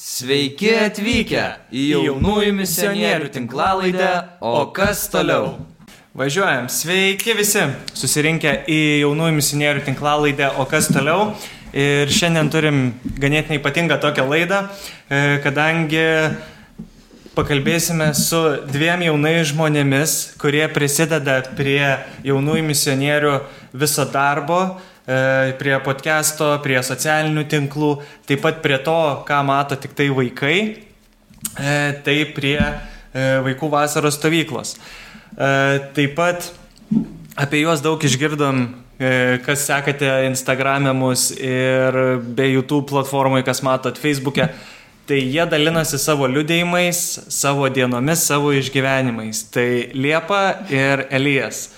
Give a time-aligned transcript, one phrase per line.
[0.00, 1.42] Sveiki atvykę
[1.76, 4.06] į jaunųjų misionierių tinklalaidę,
[4.40, 5.58] o kas toliau?
[6.16, 6.70] Važiuojam.
[6.72, 11.34] Sveiki visi susirinkę į jaunųjų misionierių tinklalaidę, o kas toliau?
[11.76, 12.78] Ir šiandien turim
[13.20, 16.06] ganėtinai ypatingą tokią laidą, e, kadangi
[17.36, 18.40] pakalbėsime su
[18.72, 23.36] dviem jaunais žmonėmis, kurie prisideda prie jaunųjų misionierių
[23.76, 24.62] viso darbo
[25.58, 27.90] prie podcast'o, prie socialinių tinklų,
[28.28, 30.56] taip pat prie to, ką mato tik tai vaikai,
[31.56, 32.74] e, tai prie e,
[33.46, 34.76] vaikų vasaros stovyklos.
[35.96, 36.50] Taip pat
[37.38, 38.64] apie juos daug išgirdom,
[39.46, 44.50] kas sekate Instagram'e mus ir be YouTube platformoje, kas matot Facebook'e.
[45.10, 46.98] Tai jie dalinasi savo liudėjimais,
[47.34, 49.40] savo dienomis, savo išgyvenimais.
[49.50, 51.70] Tai Liepa ir Elijas.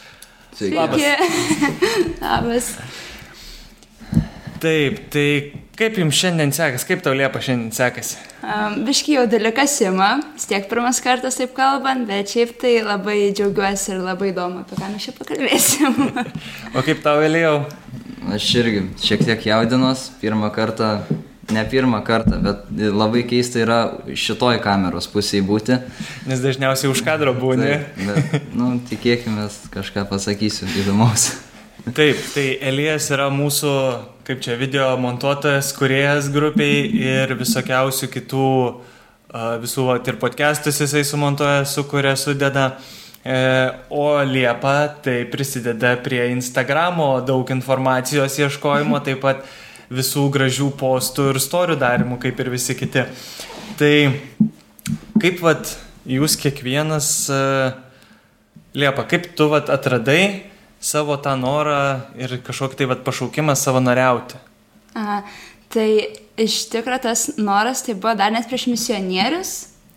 [0.52, 0.76] Sveiki.
[0.76, 1.00] Labas.
[2.26, 2.68] Labas.
[4.62, 5.26] Taip, tai
[5.74, 8.20] kaip jums šiandien sekasi, kaip tau Liepa šiandien sekasi?
[8.42, 13.96] Um, Biški jau dalykas ima, tiek pirmas kartas taip kalbant, bet šiaip tai labai džiaugiuosi
[13.96, 15.98] ir labai įdomu, apie ką mes čia pakalbėsim.
[16.78, 17.64] o kaip tau Elijau?
[18.32, 20.94] Aš irgi šiek tiek jaudinos, pirmą kartą,
[21.50, 23.80] ne pirmą kartą, bet labai keista yra
[24.14, 25.78] šitoj kameros pusėje būti.
[26.30, 27.66] Nes dažniausiai už kadro būni.
[27.66, 31.32] Taip, bet, nu, tikėkime, kažką pasakysiu įdomaus.
[31.90, 33.70] Taip, tai Elijas yra mūsų,
[34.22, 38.50] kaip čia, video montuotojas, kuriejas grupiai ir visokiausių kitų,
[39.62, 42.68] visų va, ir podcastus jisai sumontuoja, sukuria, sudeda.
[43.22, 43.34] E,
[43.90, 49.42] o Liepa tai prisideda prie Instagramo daug informacijos ieškojimo, taip pat
[49.92, 53.04] visų gražių postų ir storių darimų, kaip ir visi kiti.
[53.78, 53.94] Tai
[55.22, 55.74] kaip vat
[56.06, 57.10] jūs kiekvienas,
[58.72, 60.51] Liepa, kaip tu vat atradai
[60.82, 64.40] savo tą norą ir kažkokį tai vat, pašaukimą savanoriauti?
[64.98, 65.22] Aha,
[65.72, 65.88] tai
[66.40, 69.52] iš tikrųjų tas noras tai buvo dar net prieš misionierius,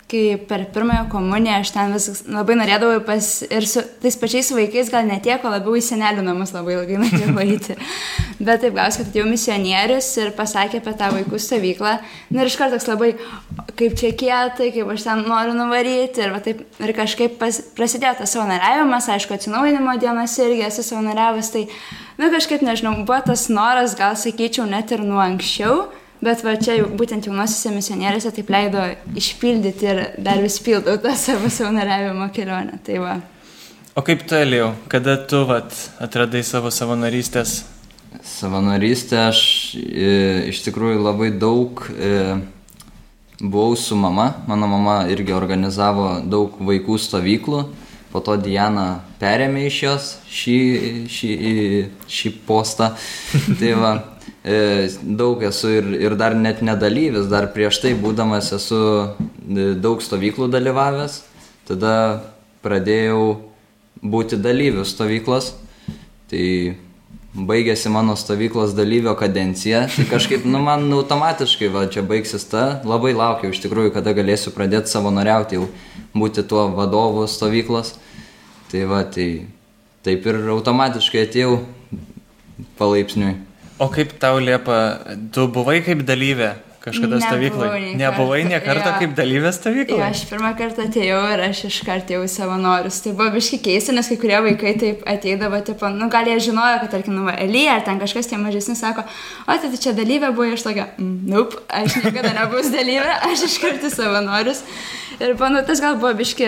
[0.05, 4.91] kai per pirmąją komuniją aš ten vis labai norėdavau pas, ir su tais pačiais vaikais
[4.93, 7.77] gal netiek, o labiau į senelių namus labai ilgai norėjau eiti.
[8.45, 11.95] Bet taip gausi, kad atėjau misionierius ir pasakė apie tą vaikų stovyklą.
[12.29, 13.11] Na ir iš karto toks labai,
[13.73, 16.21] kaip čia kietai, kaip aš ten noriu nuvaryti.
[16.21, 21.53] Ir, taip, ir kažkaip pas, prasidėjo tas savanoriavimas, aišku, atsinaujinimo dienas irgi esu savanoriavęs.
[21.55, 21.65] Tai,
[22.19, 25.87] na nu, kažkaip nežinau, buvo tas noras, gal sakyčiau, net ir nuo anksčiau
[26.25, 28.81] Bet va čia būtent jaunosiuose misionieriuose taip leido
[29.19, 32.79] išpildyti ir dar vis pildau tą savo savanoriavimo kelionę.
[32.85, 33.15] Tai va.
[33.95, 35.71] O kaip tu, Elijau, kada tu vat,
[36.01, 37.59] atradai savo savanorystės?
[38.25, 39.39] Savanorystę aš
[39.77, 40.09] e,
[40.49, 42.09] iš tikrųjų labai daug e,
[43.39, 44.31] buvau su mama.
[44.49, 47.61] Mano mama irgi organizavo daug vaikų stovyklų.
[48.11, 50.59] Po to Diana perėmė iš jos šį,
[51.11, 51.31] šį,
[52.17, 52.93] šį postą.
[53.59, 53.95] tai va,
[54.45, 60.51] daug esu ir, ir dar net nedalyvis, dar prieš tai būdamas esu e, daug stovyklų
[60.53, 61.23] dalyvavęs,
[61.65, 61.95] tada
[62.61, 63.51] pradėjau
[64.05, 65.55] būti dalyvių stovyklos,
[66.29, 66.75] tai
[67.35, 73.15] baigėsi mano stovyklos dalyvio kadencija, tai kažkaip, nu, man automatiškai, va, čia baigsis ta, labai
[73.17, 75.67] laukiau iš tikrųjų, kada galėsiu pradėti savanoriauti, jau
[76.15, 77.95] būti tuo vadovu stovyklos.
[78.69, 79.47] Tai va, tai
[80.05, 81.59] taip ir automatiškai atėjau
[82.79, 83.35] palaipsniui.
[83.79, 84.77] O kaip tau liepa,
[85.35, 86.53] tu buvai kaip dalyvė
[86.85, 87.95] kažkada stovykloje?
[87.99, 88.99] Nebuvai nie kartą ja.
[89.01, 89.99] kaip dalyvė stovykloje?
[89.99, 93.01] Ja, aš pirmą kartą atėjau ir aš iš karto jau savanorius.
[93.03, 96.79] Tai buvo biški keista, nes kai kurie vaikai taip ateidavo, tipo, nu gal jie žinojo,
[96.85, 99.03] kad tarkim, nu, Elija ar ten kažkas tie mažesni sako,
[99.43, 103.59] o tai čia dalyvė buvo iš tokio, mm, nup, aš niekada nebus dalyvė, aš iš
[103.65, 104.63] karto savanorius.
[105.19, 106.47] Ir panu, tas gal buvo biški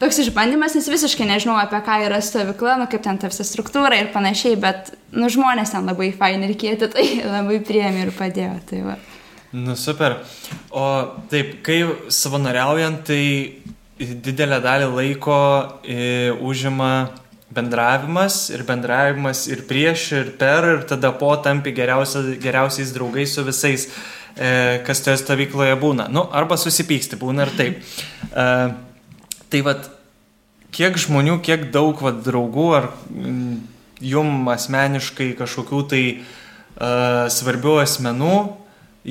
[0.00, 3.98] toks išbandymas, nes visiškai nežinau, apie ką yra stovykla, nu, kaip ten ta visa struktūra
[4.00, 8.56] ir panašiai, bet, nu, žmonės ten labai faini ir kieti, tai labai priemi ir padėjo.
[8.70, 8.96] Tai va.
[9.54, 10.18] nu, super.
[10.74, 10.86] O
[11.30, 11.82] taip, kai
[12.12, 13.24] savanoriaujant, tai
[13.98, 15.36] didelę dalį laiko
[15.86, 17.10] e, užima
[17.54, 23.44] bendravimas ir bendravimas ir prieš, ir per, ir tada po tampi geriausia, geriausiais draugais su
[23.46, 23.86] visais,
[24.34, 26.08] e, kas toje stovykloje būna.
[26.10, 27.94] Nu, arba susipyksti, būna ir taip.
[28.32, 28.48] E,
[29.54, 29.86] tai vad,
[30.74, 33.52] kiek žmonių, kiek daug va, draugų ar mm,
[34.02, 38.38] jum asmeniškai kažkokių tai uh, svarbių asmenų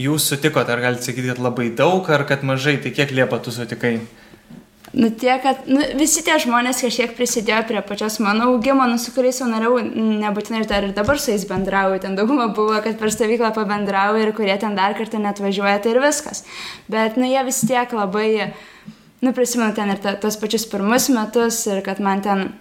[0.03, 3.53] jūs sutikot, ar galite sakyti, kad labai daug, ar kad mažai, tai kiek liepa tu
[3.55, 4.01] sutikai?
[4.93, 9.13] Nu, tie, kad nu, visi tie žmonės kažkiek prisidėjo prie pačios mano augimo, nu, su
[9.15, 9.79] kuriais jau norėjau,
[10.21, 14.21] nebūtinai ir dar ir dabar su jais bendrauju, ten dauguma buvo, kad per stovyklą pabendrauju
[14.21, 16.43] ir kurie ten dar kartą net važiuoja, tai ir viskas.
[16.91, 18.53] Bet, nu, jie vis tiek labai uh,
[19.23, 22.51] nu, prisimenu ten ir ta, tos pačius pirmus metus ir kad man ten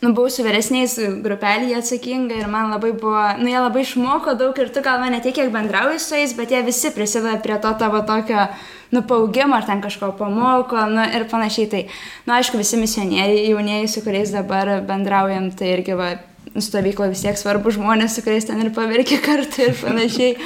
[0.00, 0.94] nu, buvau su vyresniais
[1.24, 5.18] grupelėje atsakinga ir man labai buvo, nu, jie labai išmoko daug ir tu gal mane
[5.24, 8.46] tiek, kiek bendrauji su jais, bet jie visi prisideda prie to tavo tokio,
[8.94, 11.70] nu, paugimo ar ten kažko pamoko, nu, ir panašiai.
[11.72, 11.82] Tai,
[12.28, 16.12] nu, aišku, visi misionieriai, jaunieji, su kuriais dabar bendraujam, tai irgi, va,
[16.54, 20.36] stovyklo vis tiek svarbu žmonės, su kuriais ten ir pavirkė kartu ir panašiai.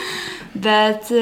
[0.65, 1.13] Bet,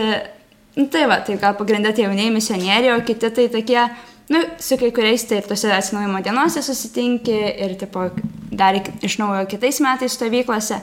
[0.79, 3.83] nu, tai va, tai gal pagrindė tie jaunieji misionieriai, o kiti tai tokie,
[4.31, 7.37] nu, su kai kuriais tai ir tose atsinaujimo dienose susitinki
[7.67, 8.09] ir tipo,
[8.51, 10.81] dar iš naujo kitais metais stovyklose.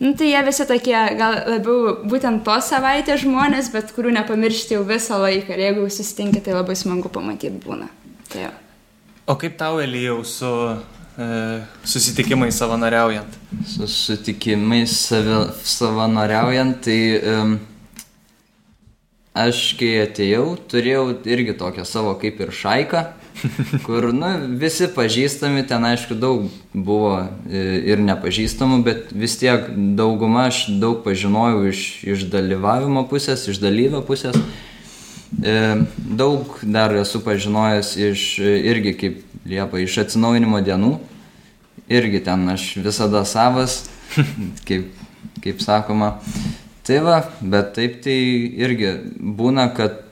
[0.00, 4.82] Nu, tai jie visi tokie gal labiau būtent tos savaitės žmonės, bet kurių nepamiršti jau
[4.88, 5.54] visą laiką.
[5.56, 7.88] Ir jeigu susitinki, tai labai smagu pamatyti būna.
[8.32, 8.52] Tai jau.
[9.26, 10.50] O kaip tau, Elijau, su
[11.16, 11.30] e,
[11.84, 13.40] susitikimai savanoriaujant?
[13.64, 17.00] Su susitikimais savi, savanoriaujant, tai...
[17.32, 17.56] Um,
[19.36, 23.02] aš kai atėjau, turėjau irgi tokią savo kaip ir šaiką,
[23.86, 24.30] kur, nu,
[24.60, 29.68] visi pažįstami, ten aišku daug buvo e, ir nepažįstamų, bet vis tiek
[29.98, 34.38] daugumą aš daug pažinojau iš, iš dalyvavimo pusės, iš dalyvio pusės.
[35.42, 35.56] E,
[35.96, 40.96] daug dar esu pažinojęs iš irgi kaip Liepa, iš atsinaujinimo dienų.
[41.92, 43.84] Irgi ten aš visada savas,
[44.66, 44.88] kaip,
[45.44, 46.16] kaip sakoma.
[46.86, 48.16] Tai va, bet taip tai
[48.62, 50.02] irgi būna, kad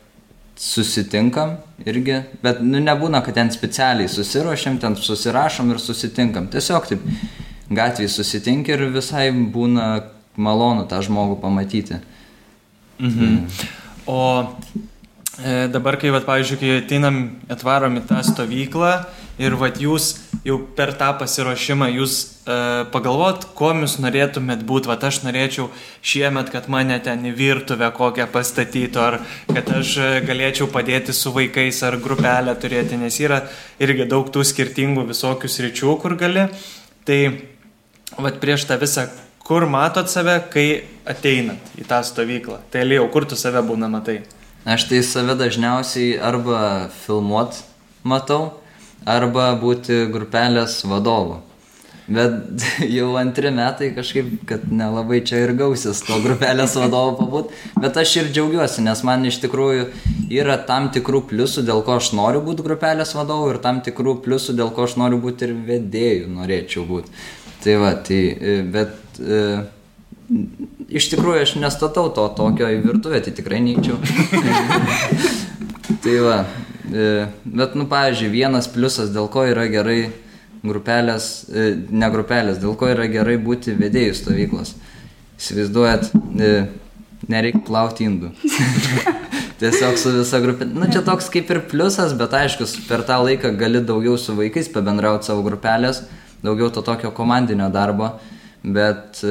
[0.59, 1.57] susitinkam
[1.87, 6.49] irgi, bet nu, nebūna, kad ten specialiai susiruošiam, ten susirašom ir susitinkam.
[6.51, 7.07] Tiesiog taip
[7.75, 9.89] gatvėje susitink ir visai būna
[10.37, 12.01] malonu tą žmogų pamatyti.
[12.99, 13.39] Mhm.
[14.11, 14.21] O
[15.43, 17.21] e, dabar, kai, vat, pavyzdžiui, kai ateinam,
[17.51, 18.97] atvarom į tą stovyklą
[19.41, 20.13] ir vat, jūs
[20.45, 24.91] jau per tą pasiruošimą jūs uh, pagalvot, kuo jūs norėtumėt būti.
[24.91, 25.71] Vat aš norėčiau
[26.05, 29.19] šiemet, kad mane ten į virtuvę kokią pastatytų, ar
[29.51, 33.43] kad aš e, galėčiau padėti su vaikais, ar grupelę turėti, nes yra
[33.83, 36.49] irgi daug tų skirtingų visokių sričių, kur gali.
[37.09, 37.21] Tai
[38.21, 39.09] vat prieš tą visą,
[39.45, 42.61] kur matot save, kai ateinat į tą stovyklą.
[42.73, 44.23] Tai Lijau, kur tu save būna matai?
[44.65, 47.59] Aš tai save dažniausiai arba filmuot
[48.05, 48.55] matau,
[49.05, 51.43] arba būti grupelės vadovu.
[52.07, 52.65] Bet
[52.97, 57.55] jau antri metai kažkaip, kad nelabai čia ir gausis to grupelės vadovo pabūt.
[57.81, 59.87] Bet aš ir džiaugiuosi, nes man iš tikrųjų
[60.35, 64.57] yra tam tikrų pliusų, dėl ko aš noriu būti grupelės vadovu ir tam tikrų pliusų,
[64.59, 67.15] dėl ko aš noriu būti ir vedėjų, norėčiau būti.
[67.65, 69.41] Tai va, tai, e, bet e,
[70.93, 73.97] iš tikrųjų aš nestatau to tokio į virtuvę, tai tikrai neįčiau.
[76.05, 76.37] tai va,
[76.91, 80.13] bet, nu, pavyzdžiui, vienas pliusas, dėl ko yra gerai
[80.65, 84.75] grupelės, e, ne grupelės, dėl ko yra gerai būti vedėjų stovyklos.
[85.41, 86.11] Įsivaizduojat,
[86.41, 86.53] e,
[87.29, 88.33] nereikia plauti indų.
[89.61, 90.67] Tiesiog su visa grupė.
[90.69, 94.37] Na, nu, čia toks kaip ir pliusas, bet aišku, per tą laiką gali daugiau su
[94.37, 96.03] vaikais pabendrauti savo grupelės,
[96.45, 98.15] daugiau to tokio komandinio darbo,
[98.65, 99.23] bet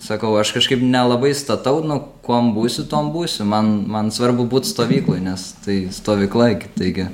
[0.00, 3.46] sakau, aš kažkaip nelabai statau, nu, kuom būsiu, tom būsiu.
[3.48, 7.10] Man, man svarbu būti stovyklai, nes tai stovykla, taigi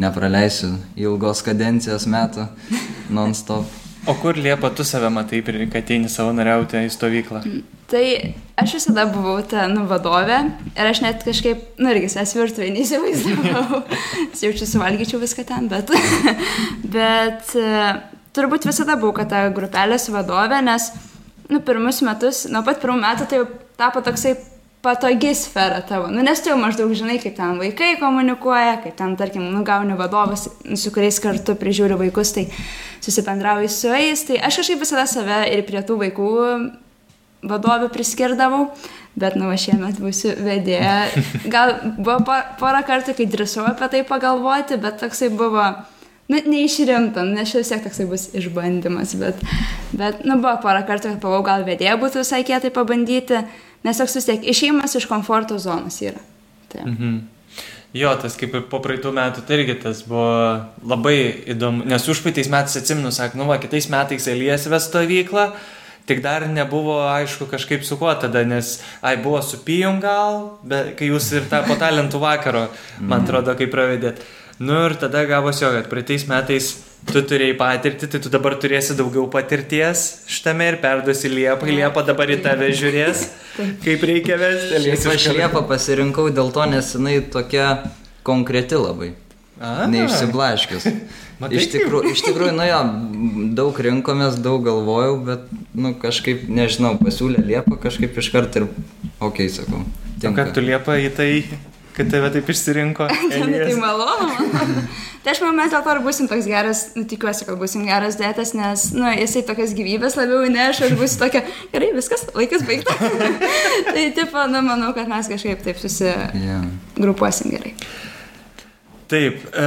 [0.00, 2.48] nepraleisiu ilgos kadencijos metų
[3.14, 3.80] non-stop.
[4.06, 7.40] O kur Liepa tu save matai, kai ateini savanoriauti į stovyklą?
[7.88, 8.02] Tai
[8.60, 10.42] aš visada buvau ta nu, vadovė
[10.74, 13.80] ir aš net kažkaip, nu irgi, es virtuvėje neįsivaizdavau.
[14.44, 15.92] Jaučiu, suvalgyčiau viską ten, bet,
[16.96, 17.56] bet
[18.36, 20.90] turbūt visada buvau, kad ta grupelės vadovė, nes
[21.50, 23.48] nu, pirmus metus, nuo pat pirmų metų tai jau
[23.80, 24.34] tapo toksai
[24.84, 26.10] patogi sfera tavo.
[26.12, 30.48] Nu, nes tu jau maždaug žinai, kaip ten vaikai komunikuoja, kaip ten, tarkim, nugauni vadovas,
[30.76, 32.44] su kuriais kartu prižiūri vaikus, tai
[33.04, 34.26] susipendrauji su jais.
[34.28, 36.28] Tai aš kažkaip visada save ir prie tų vaikų
[37.48, 38.66] vadovų priskirdavau,
[39.16, 41.08] bet nu, aš šiemet būsiu vedėja.
[41.54, 42.20] Gal buvo
[42.60, 45.64] porą kartų, kai drįsau apie tai pagalvoti, bet toksai buvo
[46.28, 49.44] nu, neišrimtam, nes šis tiek toksai bus išbandymas, bet,
[49.92, 53.44] bet, nu, buvo porą kartų, kad pavau gal vedėja būtų visai kietai pabandyti,
[53.84, 56.22] nes toks vis tiek išėjimas iš komforto zonos yra.
[56.72, 56.88] Tai.
[56.88, 57.22] Mhm.
[57.94, 60.26] Jo, tas kaip ir po praeitų metų, tai irgi tas buvo
[60.82, 65.52] labai įdomu, nes užpaitais metais atsimenu, sak, nu, va, kitais metais Elijas ves stovyklą,
[66.04, 70.90] Tik dar nebuvo aišku kažkaip su kuo tada, nes, ai, buvo su pijum gal, bet
[70.98, 72.66] kai jūs ir tą po talentų vakaro,
[72.98, 73.22] man mhm.
[73.22, 74.20] atrodo, kai pravedėt.
[74.58, 76.68] Nu ir tada gavosi jo, kad praeitais metais
[77.08, 81.66] tu turėjai patirtį, tai tu dabar turėsi daugiau patirties šitame ir perduosi Liepą.
[81.68, 83.26] Liepa dabar į tave žiūrės,
[83.84, 84.80] kaip reikia vesti.
[84.86, 87.74] Šiaip aš Liepą pasirinkau dėl to, nes jinai tokia
[88.26, 89.12] konkreti labai.
[89.60, 89.84] A.
[89.90, 90.88] Neišsiblaškius.
[91.44, 92.80] Iš tikrųjų, iš tikrųjų, nu jo,
[93.58, 95.44] daug rinkomės, daug galvojau, bet,
[95.74, 98.68] nu, kažkaip, nežinau, pasiūlė Liepą, kažkaip iškart ir,
[99.18, 99.82] okei, okay, sakau.
[100.22, 100.30] Tinka.
[100.30, 101.30] O kad tu Liepą į tai
[101.96, 103.08] kad tave taip išsirinko.
[103.30, 103.76] tai Elijas.
[103.80, 104.86] malonu.
[105.24, 108.18] Tai aš manau, mes dėl to ir būsim toks geras, nu, tikiuosi, kad būsim geras
[108.20, 111.40] dėtas, nes, nu, jisai tokias gyvybės labiau neša, aš būsiu tokia,
[111.72, 112.92] gerai, viskas, laikas baigta.
[113.94, 117.60] tai, tipo, nu, manau, kad mes kažkaip taip susigrupuosim Yeah.
[117.60, 117.72] gerai.
[119.08, 119.66] Taip, e,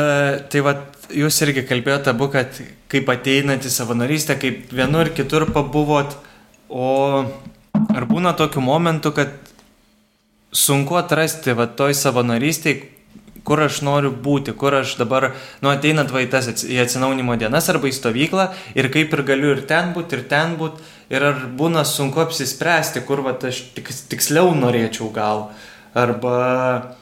[0.52, 0.76] tai va,
[1.14, 6.16] jūs irgi kalbėjote abu, kad kaip ateinat į savanorystę, kaip vienur kitur pabuvot,
[6.70, 7.24] o
[7.98, 9.47] ar būna tokių momentų, kad
[10.58, 12.94] sunku atrasti va toj savanorystėje,
[13.48, 15.30] kur aš noriu būti, kur aš dabar,
[15.64, 19.94] nu, ateinat va į atsinaunimo dienas arba į stovyklą ir kaip ir galiu ir ten
[19.96, 20.84] būti, ir ten būti,
[21.14, 25.50] ir ar būna sunku apsispręsti, kur va aš tik, tiksliau norėčiau gal,
[25.96, 26.98] arba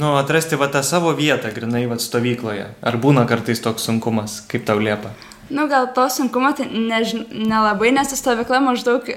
[0.00, 2.68] Nu, atrasti va tą savo vietą, grinai, va stovykloje.
[2.86, 5.10] Ar būna kartais toks sunkumas, kaip tau liepa?
[5.50, 9.10] Nu, gal to sunkumo tai nežin, nelabai, nes stovykla maždaug,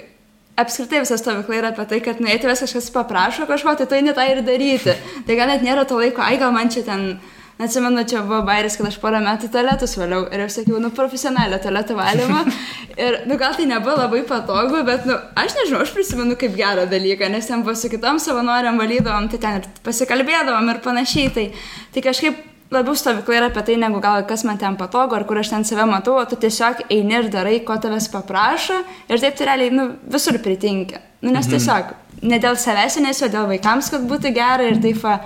[0.57, 4.13] apskritai visa stovykla yra apie tai, kad nueiti vis kažkas paprašo kažko, tai tu eini
[4.13, 4.97] tą ir daryti.
[5.27, 7.17] Tai gal net nėra to laiko, ai gal man čia ten,
[7.61, 11.59] atsimenu, čia buvo bairis, kad aš porą metų tualetus valiau ir aš sakiau, nu, profesionalią
[11.63, 12.43] tualetų valymą.
[12.93, 16.85] Ir, nu, gal tai nebuvo labai patogu, bet, nu, aš nežinau, aš prisimenu kaip gerą
[16.91, 21.31] dalyką, nes ten buvo su kitom savanoriam valydavom, tai ten ir pasikalbėdavom ir panašiai.
[21.33, 21.47] Tai,
[21.95, 25.39] tai kažkaip labiau stovykla yra apie tai, negu gal kas man ten patogu, ar kur
[25.41, 29.37] aš ten save matau, o tu tiesiog eini ir darai, ko tavęs paprašo ir taip
[29.39, 31.01] tai realiai, nu, visur pritinka.
[31.23, 31.93] Nu, nes tiesiog,
[32.27, 35.19] ne dėl savęs, nes o dėl vaikams, kad būtų gera ir taip, va,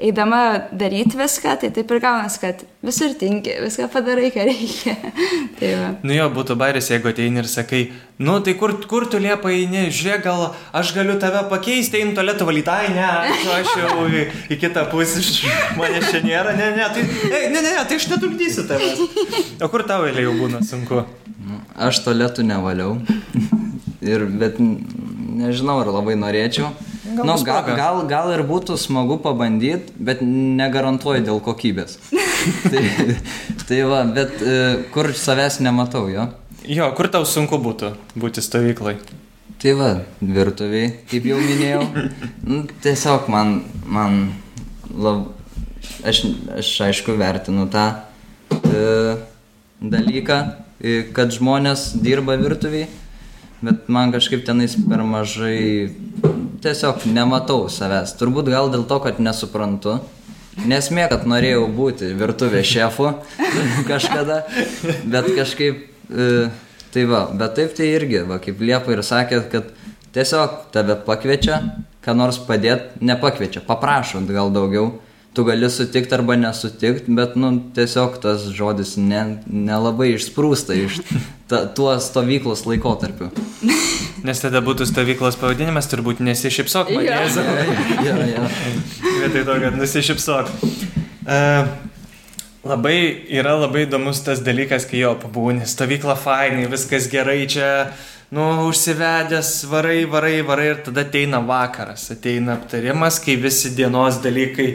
[0.00, 4.94] eidama daryti viską, tai taip ir gaunas, kad visur tinki, viską padarai, ką reikia.
[5.60, 5.90] tai va.
[6.06, 7.82] Nu jo, būtų bairis, jeigu ateini ir sakai,
[8.22, 12.48] nu tai kur, kur tu liepa eini, žiūrėk, gal aš galiu tave pakeisti, einu tualetų
[12.48, 13.08] valytai, ne,
[13.58, 15.24] aš, jau į, į kitą pusę,
[15.78, 19.04] manęs čia nėra, ne, ne, tai, ei, ne, ne, ne, tai aš netrukdysiu tavęs.
[19.60, 21.04] O kur tau eilė jau būna sunku?
[21.40, 22.98] Nu, Aš tualetų nevaliau.
[24.10, 26.70] Ir, bet nežinau, ar labai norėčiau.
[27.10, 31.96] Gal nu, gal, gal, gal ir būtų smagu pabandyti, bet negarantuoju dėl kokybės.
[32.70, 33.16] tai,
[33.66, 34.58] tai va, bet e,
[34.94, 36.28] kur savęs nematau jo.
[36.70, 38.94] Jo, kur tau sunku būtų būti stovyklai?
[39.60, 39.88] Tai va,
[40.22, 41.82] virtuviai, kaip jau minėjau.
[42.46, 44.22] Nu, tiesiog man, man
[44.94, 45.26] lab...
[46.06, 46.22] aš,
[46.56, 47.88] aš aišku vertinu tą
[48.70, 49.18] e,
[49.82, 50.38] dalyką,
[50.78, 52.86] e, kad žmonės dirba virtuviai,
[53.60, 55.90] bet man kažkaip tenais per mažai,
[56.64, 58.14] tiesiog nematau savęs.
[58.20, 59.98] Turbūt gal dėl to, kad nesuprantu.
[60.68, 63.12] Nesmė, kad norėjau būti virtuvės šefu
[63.90, 64.42] kažkada,
[65.08, 66.48] bet kažkaip, e,
[66.92, 69.70] tai va, bet taip tai irgi, va, kaip Liepa ir sakė, kad
[70.16, 71.62] tiesiog tave pakviečia,
[72.04, 74.90] ką nors padėti, nepakviečia, paprašo gal daugiau,
[75.34, 81.00] tu gali sutikti arba nesutikti, bet, nu, tiesiog tas žodis ne, nelabai išsprūsta iš
[81.50, 83.30] ta, tuo stovyklos laikotarpiu.
[84.26, 87.38] Nes tada būtų stovyklos pavadinimas, turbūt nesišypsok manęs.
[88.04, 88.48] ja, ja.
[89.06, 90.50] Vietoj to, kad nusišypsok.
[91.30, 91.70] Uh,
[92.66, 92.98] labai
[93.30, 97.70] yra labai įdomus tas dalykas, kai jo pabūni, stovykla fainai, viskas gerai čia,
[98.34, 104.74] nu, užsivedęs, varai, varai, varai ir tada ateina vakaras, ateina aptarimas, kai visi dienos dalykai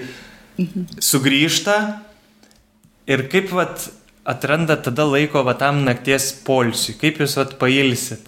[1.03, 1.77] sugrįžta
[3.09, 3.87] ir kaip vat
[4.25, 8.25] atranda tada laiko va tam nakties polsiui, kaip jūs vat pailsit,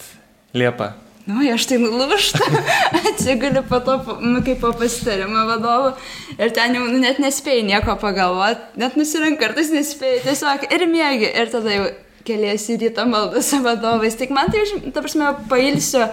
[0.58, 0.94] Liepa.
[1.28, 2.40] Nu, aš tai nulūšta,
[3.10, 5.90] atsigaliu po to, nu, kaip po pasitarimo vadovo
[6.38, 11.34] ir ten jau nu, net nespėjai nieko pagalvoti, net nusirink kartais nespėjai, tiesiog ir mėgi
[11.34, 11.90] ir tada jau
[12.28, 14.16] keliasi į rytą maldą su vadovais.
[14.20, 14.64] Tik man tai,
[14.96, 16.06] ta prasme, pailsiu,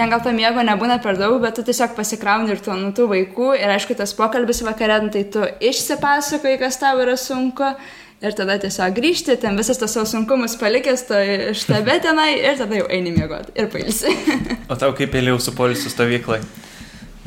[0.00, 3.08] ten gal to miego nebūna per daug, bet tu tiesiog pasikrauni ir tu nuo tų
[3.10, 7.68] vaikų ir aišku, tas pokalbis vakare, nu, tai tu išsipasakoji, kas tau yra sunku.
[8.20, 11.20] Ir tada tiesiog grįžti, ten visas tas savo sunkumus palikęs, to
[11.56, 14.12] štabe tenai ir tada jau eini miegoti ir pailsi.
[14.68, 16.42] O tau kaipėliau su polisu stovyklai?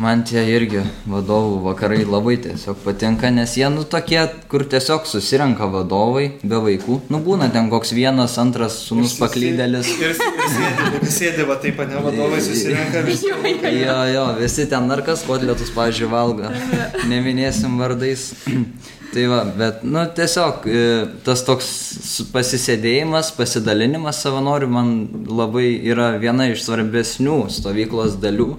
[0.02, 5.68] Man tie irgi vadovų vakarai labai tiesiog patinka, nes jie nu tokie, kur tiesiog susirenka
[5.70, 6.98] vadovai be vaikų.
[7.14, 9.92] Nu būna ten koks vienas, antras sunus paklydėlis.
[10.02, 10.16] Ir,
[10.98, 13.30] ir sėdi, va taip, ne vadovai susirenka visi.
[13.30, 16.50] Jo, jo, visi ten ar kas kotletus, pažiūrėjau, valgo.
[17.14, 18.32] Neminėsim vardais.
[19.14, 20.84] tai va, bet, nu, tiesiog e,
[21.30, 21.72] tas toks
[22.34, 24.94] pasisėdėjimas, pasidalinimas savanorių man
[25.30, 28.56] labai yra viena iš svarbesnių stovyklos dalių.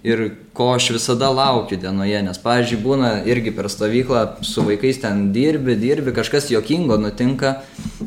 [0.00, 0.20] Ir
[0.56, 5.74] ko aš visada laukiu dienoje, nes, pavyzdžiui, būna irgi per stovyklą su vaikais ten dirbi,
[5.76, 7.58] dirbi, kažkas jokingo nutinka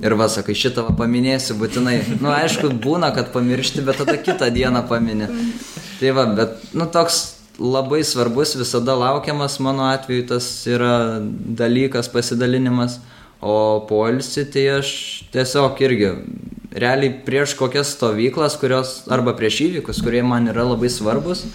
[0.01, 1.99] ir va, sakai, šitą va paminėsiu būtinai.
[2.15, 5.29] Na, nu, aišku, būna, kad pamiršti, bet tada kitą dieną paminė.
[5.99, 7.21] Tai va, bet, nu, toks
[7.61, 11.19] labai svarbus, visada laukiamas mano atveju tas yra
[11.61, 12.97] dalykas, pasidalinimas,
[13.37, 14.89] o poilsį tai aš
[15.33, 16.09] tiesiog irgi
[16.73, 21.45] realiai prieš kokias stovyklas, kurios arba prieš įvykius, kurie man yra labai svarbus,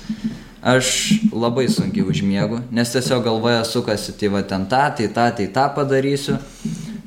[0.62, 0.90] aš
[1.32, 5.68] labai sunkiai užmiegu, nes tiesiog galvoje sukasi, tai va ten tą, tai tą, tai tą
[5.76, 6.38] padarysiu,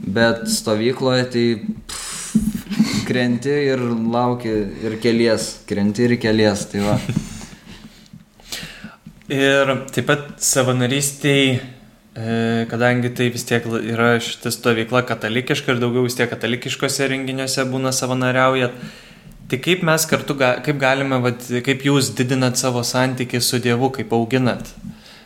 [0.01, 1.46] bet stovykloje tai
[1.88, 2.12] pff,
[3.08, 3.82] krenti ir
[4.13, 4.53] lauki
[4.86, 6.98] ir kelies, krenti ir kelies, tai va.
[9.32, 11.81] Ir taip pat savanorystėj, e,
[12.72, 17.94] kadangi tai vis tiek yra šita stovykla katalikiška ir daugiau vis tiek katalikiškose renginiuose būna
[17.96, 18.75] savanoriaujat,
[19.51, 24.13] tai kaip mes kartu, kaip galime, vat, kaip jūs didinat savo santykį su Dievu, kaip
[24.16, 24.70] auginat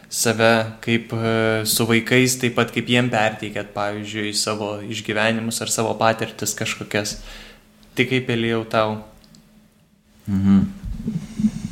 [0.09, 5.95] save, kaip e, su vaikais, taip pat kaip jiem perteikėt, pavyzdžiui, savo išgyvenimus ar savo
[5.99, 7.17] patirtis kažkokias.
[7.95, 8.97] Tai kaip Elijau tau?
[10.27, 11.64] Mhm.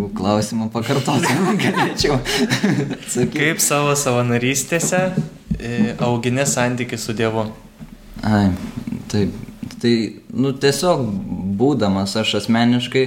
[0.00, 2.14] Jeigu klausimą pakartotum, galėčiau.
[3.34, 5.00] Kaip savo savanorystėse
[5.60, 7.44] e, auginė santykių su Dievu?
[8.24, 8.46] Ai,
[9.12, 9.36] taip.
[9.80, 9.92] Tai,
[10.32, 11.04] nu, tiesiog
[11.60, 13.04] būdamas aš asmeniškai,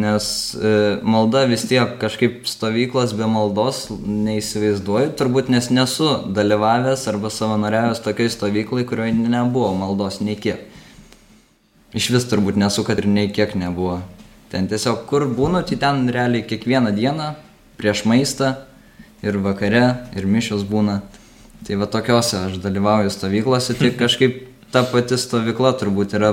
[0.00, 0.72] nes e,
[1.04, 8.32] malda vis tiek kažkaip stovyklos be maldos neįsivaizduoju, turbūt nes nesu dalyvavęs arba savanoriavęs tokiai
[8.32, 10.64] stovyklai, kurioje nebuvo maldos nei kiek.
[11.92, 14.00] Iš vis turbūt nesu, kad ir nei kiek nebuvo.
[14.48, 17.32] Ten tiesiog kur būnu, tai ten realiai kiekvieną dieną
[17.76, 18.54] prieš maistą
[19.22, 21.00] ir vakare ir mišios būna.
[21.66, 26.32] Tai va tokiuose aš dalyvauju stovyklose, tai kažkaip ta pati stovykla turbūt yra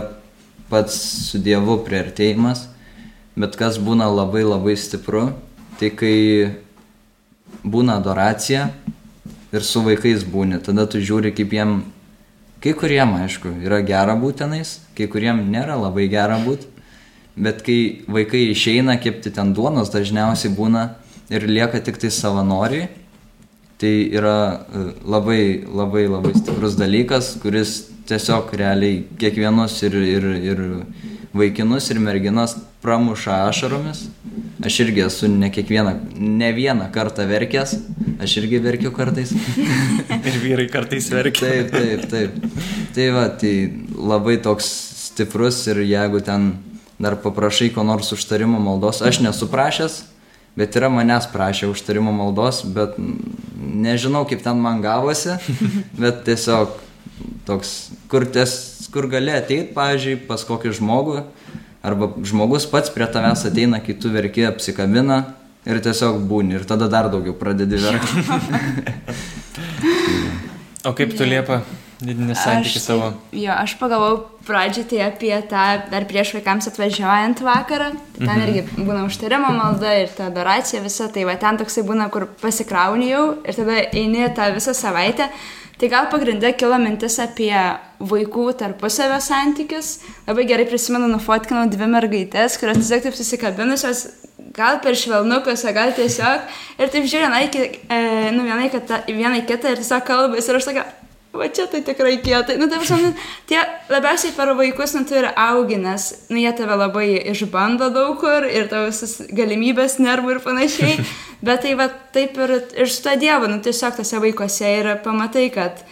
[0.70, 0.96] pats
[1.30, 2.66] su Dievu prieartėjimas,
[3.36, 5.28] bet kas būna labai labai stipru,
[5.80, 6.16] tai kai
[7.66, 8.70] būna adoracija
[9.56, 11.76] ir su vaikais būni, tada tu žiūri, kaip jiem,
[12.64, 16.72] kai kuriem, aišku, yra gera būtenais, kai kuriem nėra labai gera būti,
[17.36, 20.86] bet kai vaikai išeina kepti ten duonos, dažniausiai būna
[21.30, 22.88] ir lieka tik tai savanoriai,
[23.82, 27.76] tai yra e, labai labai labai stiprus dalykas, kuris
[28.08, 30.64] tiesiog realiai kiekvienus ir, ir, ir
[31.36, 34.06] vaikinus ir merginas pramuša ašaromis.
[34.66, 37.74] Aš irgi esu ne kiekvieną, ne vieną kartą verkęs,
[38.24, 39.34] aš irgi verkiu kartais.
[40.30, 41.50] ir vyrai kartais verkia.
[41.50, 42.62] Taip, taip, taip.
[42.96, 43.56] Tai va, tai
[43.98, 44.70] labai toks
[45.10, 46.54] stiprus ir jeigu ten
[47.00, 50.04] dar paprašai ko nors užtarimo maldos, aš nesu prašęs,
[50.56, 52.96] bet yra manęs prašę užtarimo maldos, bet
[53.60, 55.36] nežinau kaip ten man gavosi,
[56.02, 56.78] bet tiesiog
[57.48, 57.76] toks,
[58.12, 61.24] kur, ties, kur gali ateiti, pavyzdžiui, pas kokį žmogų,
[61.86, 65.24] arba žmogus pats prie tavęs ateina, kai tu verki, apsikabina
[65.68, 68.24] ir tiesiog būni ir tada dar daugiau pradedi verkti.
[70.88, 71.62] o kaip tu liepa?
[72.04, 73.12] Didinį santykį savo.
[73.36, 77.92] Jo, aš pagalvojau pradžiai tai apie tą dar prieš vaikams atvažiuojant vakarą.
[78.18, 78.42] Ten mhm.
[78.46, 81.08] irgi būna užtarimo malda ir ta adoracija visa.
[81.12, 85.30] Tai va ten toksai būna, kur pasikrauni jau ir tada eini tą visą savaitę.
[85.76, 87.56] Tai gal pagrindė kilo mintis apie
[88.00, 89.98] vaikų tarpusavio santykius.
[90.28, 94.06] Labai gerai prisimenu, nufotkinau dvi mergaitės, kurios tiesiog taip susikabinusios,
[94.56, 96.48] gal per švelnukus, gal tiesiog.
[96.80, 98.00] Ir taip žiūrė, na, iki, e,
[98.36, 100.48] nu, vienai, kita, vienai kitą ir tiesiog kalbasi.
[100.48, 100.86] Ir aš tokia,
[101.40, 102.58] va čia tai tikrai kietai.
[102.62, 103.12] Nu, tai visam, nu,
[103.50, 103.60] tie
[103.92, 108.48] labiausiai per vaikus, nu, tai yra augi, nes, nu, jie tave labai išbando daug kur
[108.48, 110.96] ir tavo visas galimybės, nervų ir panašiai.
[111.46, 115.50] Bet tai va taip ir, ir su to Dievu, nu, tiesiog tose vaikuose ir pamatai,
[115.54, 115.84] kad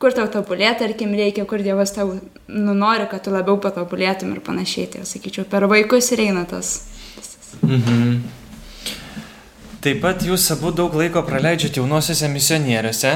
[0.00, 4.40] kur tau tobulėti, tarkim, reikia, kur Dievas tau nu, nori, kad tu labiau patobulėtum ir
[4.44, 4.88] panašiai.
[4.94, 6.78] Tai, sakyčiau, per vaikus ir eina tas.
[7.62, 8.42] Mhm.
[9.84, 13.10] Taip pat jūs abu daug laiko praleidžiate jaunosiuose misionieriuose.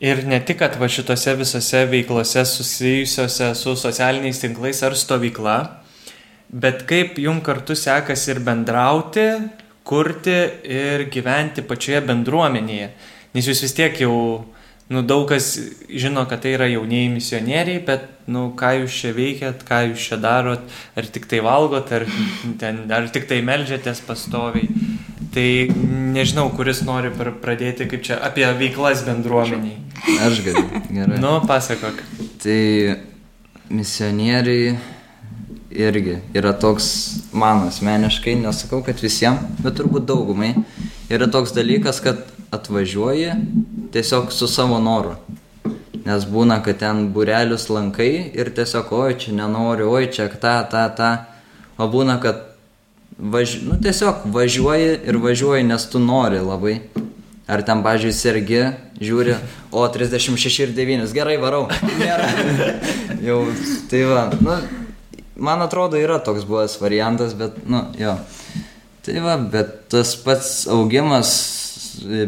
[0.00, 5.56] Ir ne tik, kad va šitose visose veiklose susijusiose su socialiniais tinklais ar stovykla,
[6.48, 9.26] bet kaip jum kartu sekasi ir bendrauti,
[9.84, 12.88] kurti ir gyventi pačioje bendruomenėje.
[13.36, 14.14] Nes jūs vis tiek jau,
[14.88, 15.52] nu, daug kas
[15.92, 20.20] žino, kad tai yra jaunieji misionieriai, bet, nu, ką jūs čia veikiat, ką jūs čia
[20.22, 20.64] darot,
[20.96, 22.08] ar tik tai valgot, ar,
[22.62, 24.72] ten, ar tik tai melžiatės pastoviai.
[25.30, 25.46] Tai
[26.14, 29.76] nežinau, kuris nori pradėti, kaip čia, apie veiklas bendruomeniai.
[30.26, 30.64] Aš galiu.
[30.90, 31.20] Gerai.
[31.22, 32.00] Nu, pasakok.
[32.42, 32.62] Tai
[33.70, 34.74] misionieriai
[35.70, 36.88] irgi yra toks,
[37.32, 40.56] man asmeniškai, nesakau, kad visiems, bet turbūt daugumai,
[41.12, 43.30] yra toks dalykas, kad atvažiuoji
[43.94, 45.14] tiesiog su savo noru.
[46.00, 50.88] Nes būna, kad ten burelius lankai ir tiesiog, oi, čia nenoriu, oi, čia tą, tą,
[50.96, 51.10] tą.
[51.78, 52.49] O būna, kad
[53.20, 53.60] važ...
[53.62, 56.80] nu, tiesiog važiuoji ir važiuoji, nes tu nori labai.
[57.50, 58.60] Ar ten, pažiūrėjau, sergi,
[59.02, 59.34] žiūri,
[59.74, 61.64] o 36 ir 9, gerai varau.
[61.98, 62.28] Nėra.
[63.26, 63.40] Jau,
[63.90, 64.54] tai va, nu,
[65.34, 68.14] man atrodo, yra toks buvęs variantas, bet, nu, jo.
[69.04, 71.32] Tai va, bet tas pats augimas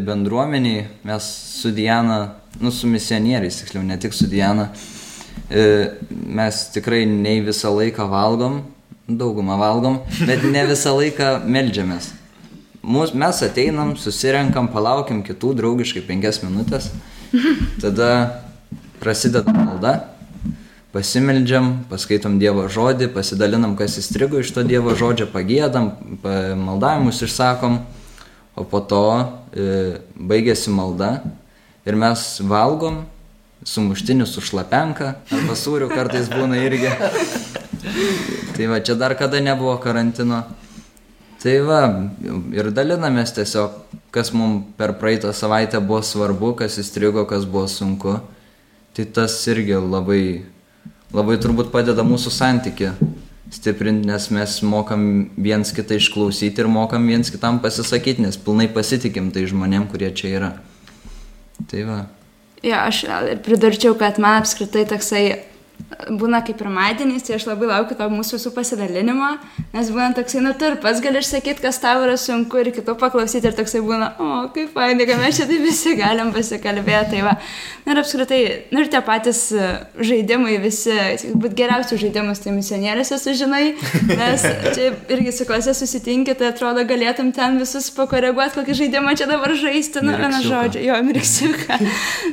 [0.03, 1.29] bendruomeniai, mes
[1.61, 4.67] su Diana, nu, su misionieriais, tiksliau, ne tik su Diana,
[5.49, 5.63] e,
[6.09, 8.59] mes tikrai nei visą laiką valgom,
[9.07, 12.13] daugumą valgom, bet ne visą laiką melžiamės.
[12.83, 16.89] mūs, mes ateinam, susirenkam, palaukiam kitų draugiškai penkias minutės,
[17.83, 18.09] tada
[18.99, 19.93] prasideda malda,
[20.93, 25.93] pasimeldžiam, paskaitom Dievo žodį, pasidalinam, kas įstrigo iš to Dievo žodžio, pagėdam,
[26.59, 27.79] maldavimus išsakom,
[28.55, 31.23] o po to e, baigėsi malda
[31.87, 33.01] ir mes valgom,
[33.65, 36.91] sumuštinių su šlapenka, arba sūrių kartais būna irgi.
[38.55, 40.43] Tai va, čia dar kada nebuvo karantino.
[41.43, 41.81] Tai va,
[42.55, 43.81] ir dalinamės tiesiog,
[44.15, 48.15] kas mums per praeitą savaitę buvo svarbu, kas įstrigo, kas buvo sunku.
[48.95, 50.23] Tai tas irgi labai,
[51.11, 52.93] labai turbūt padeda mūsų santyki
[53.53, 55.03] stiprinti, nes mes mokam
[55.37, 60.31] viens kitą išklausyti ir mokam viens kitam pasisakyti, nes pilnai pasitikim tai žmonėm, kurie čia
[60.37, 60.51] yra.
[61.69, 61.99] Tai va.
[62.63, 63.03] Jo, aš
[63.43, 65.25] pridurčiau, kad man apskritai toksai
[66.09, 69.29] būna kaip pirmadieniais, tai aš labai laukiu to mūsų visų pasidalinimo,
[69.73, 72.95] nes būna toksai, nu, tu ir pats gali išsakyti, kas tau yra sunku ir kitų
[72.99, 77.01] paklausyti ir toksai būna, o, kaip fainai, kad mes čia tai visi galim pasikalbėti.
[77.13, 77.33] Tai va.
[77.83, 78.39] Na ir apskritai,
[78.73, 79.65] nu ir tie patys e,
[79.99, 80.93] žaidimai, visi,
[81.35, 83.63] būt geriausius žaidimus, tai misionieriuose sužinai,
[84.07, 89.27] nes čia irgi su klasė susitinki, tai atrodo galėtum ten visus pakoreguoti, kokį žaidimą čia
[89.29, 91.79] dabar žaisti, nu, vieną žodžią, jo, mirksiuką.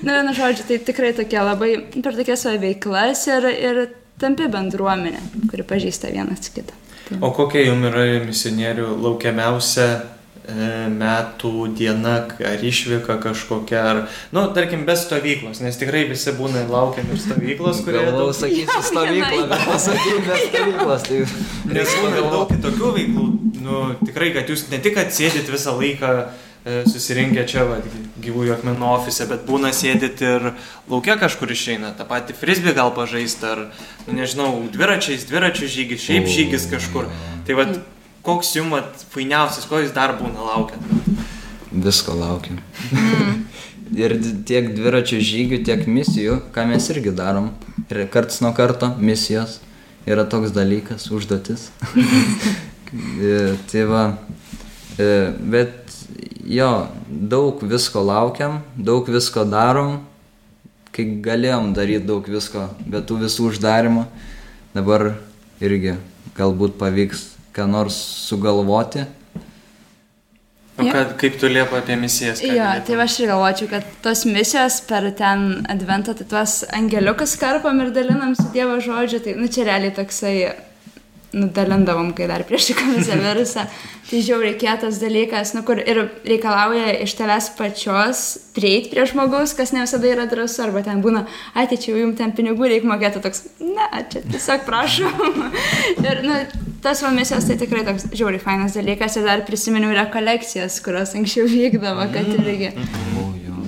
[0.05, 3.83] nu, vieną žodžią, tai tikrai tokie labai, per tokias savo veiklas ir ir
[4.21, 6.77] tampi bendruomenė, kuri pažįsta vienas kitą.
[7.09, 7.19] Tai.
[7.27, 12.17] O kokia jums yra misionierių laukiamiausia e, metų diena,
[12.51, 17.23] ar išvyka kažkokia, ar, na, nu, tarkim, be stovyklos, nes tikrai visi būna laukiami ir
[17.25, 18.05] stovyklos, kurie...
[18.11, 21.09] Galvau, sakysiu stovyklą, bet pasakysiu be stovyklos.
[21.09, 21.25] Tai...
[21.73, 23.27] Nes būna daug kitokių veiklų,
[23.65, 26.15] nu, tikrai, kad jūs ne tik atsėdit visą laiką
[26.65, 27.79] susirinkę čia va,
[28.21, 30.51] gyvųjų akmenų ofise, bet būna sėdit ir
[30.91, 33.63] laukia kažkur išeina, tą patį frisbį gal pažaisti, ar,
[34.07, 37.09] nu, nežinau, dviračiais, dviračių žygis, šiaip žygis kažkur.
[37.49, 37.67] Tai va,
[38.27, 40.85] koks jums fainiausias, ko jūs dar būna laukiant?
[41.71, 42.61] Visko laukiam.
[42.91, 43.45] Mm.
[44.05, 44.15] ir
[44.47, 47.51] tiek dviračių žygių, tiek misijų, ką mes irgi darom.
[47.91, 49.59] Ir karts nuo karto misijos
[50.09, 51.71] yra toks dalykas, užduotis.
[52.91, 54.01] E, tai va,
[54.99, 55.05] e,
[55.39, 55.93] bet
[56.45, 56.71] jo,
[57.09, 60.01] daug visko laukiam, daug visko darom,
[60.95, 64.07] kai galėjom daryti daug visko, bet tų visų uždarimų
[64.75, 65.13] dabar
[65.63, 65.97] irgi
[66.39, 69.07] galbūt pavyks ką nors sugalvoti.
[70.81, 72.41] O kad, kaip tu liepa apie misijas?
[72.41, 77.37] Jo, ja, tai aš ir galvočiau, kad tos misijos per ten adventą, tai tuos angeliukus
[77.41, 80.37] karpam ir dalinam su Dievo žodžiu, tai, nu, čia realiai toksai
[81.37, 83.67] nudalindavom, kai dar prieš visą virusą.
[84.11, 88.23] Tai žiauriai kietas dalykas, nu, kur ir reikalauja iš tavęs pačios
[88.57, 91.23] prieiti prie žmogaus, kas ne visada yra drąsu, arba ten būna,
[91.55, 95.45] ateičiau jums ten pinigų reikia mokėti, toks, ne, čia tiesiog prašom.
[96.09, 96.41] ir, nu,
[96.83, 102.11] tas vamisijos tai tikrai toks žiauriai fainas dalykas ir dar prisiminiau rekolekcijas, kurios anksčiau vykdavo,
[102.11, 102.75] kad irgi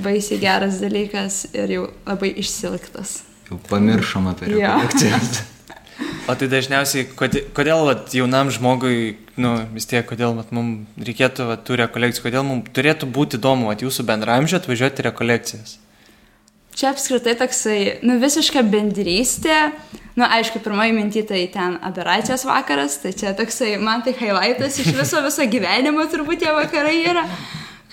[0.03, 3.21] baisiai geras dalykas ir jau labai išsilgtas.
[3.47, 5.43] Jau pamiršom apie rekolekcijas.
[6.31, 11.49] O tai dažniausiai, kodėl, kodėl vat, jaunam žmogui, nu, vis tiek, kodėl vat, mums reikėtų
[11.49, 15.81] vat, tų rekolekcijų, kodėl mums turėtų būti įdomu vat, jūsų bendramžio atvažiuoti rekolekcijas?
[16.79, 19.57] Čia apskritai toksai, nu, visiška bendrystė.
[20.15, 24.93] Nu, aišku, pirmoji minti tai ten adoracijos vakaras, tai čia toksai, man tai highlightas iš
[24.95, 27.27] viso viso gyvenimo turbūt tie vakarai yra.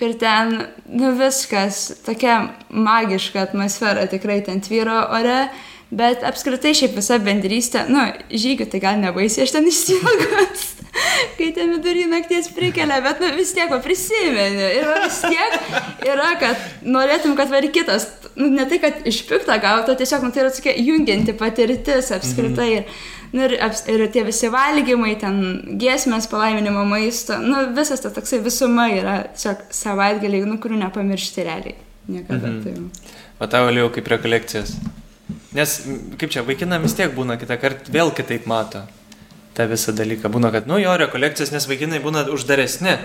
[0.00, 0.54] Ir ten,
[0.86, 2.38] nu, viskas, tokia
[2.72, 5.42] magiška atmosfera tikrai ten tvyro ore.
[5.90, 10.66] Bet apskritai šiaip visa bendrystė, nu, žygių tai gal nebaisiai, aš ten išsilgas,
[11.38, 14.68] kai ten vidurį nakties prikelia, bet nu, vis tiek prisimeni.
[14.78, 15.56] Ir vis tiek
[16.06, 20.30] yra, kad norėtum, kad var kitas, nu, ne tai, kad iš piktą gautų, tiesiog, nu,
[20.34, 22.70] tai yra tokia jungianti patirtis apskritai.
[22.84, 23.00] Mhm.
[23.30, 23.58] Nu, ir,
[23.90, 25.42] ir tie visi valgymai, ten
[25.78, 31.78] giesmės, palaiminimo maisto, nu, visas tas toksai visuma yra tiesiog savaitgaliai, nu, kurių nepamiršti realiai.
[32.10, 32.46] Niekada.
[32.46, 32.62] Mhm.
[32.62, 33.20] Tai.
[33.42, 34.78] O tavo liau kaip rekolekcijas?
[35.56, 35.80] Nes,
[36.20, 38.84] kaip čia, vaikina vis tiek būna kitą kartą vėl kitaip mato
[39.58, 40.30] tą visą dalyką.
[40.30, 42.96] Būna, kad, nu, jo rekolekcijos, nes vaikinai būna uždaresni.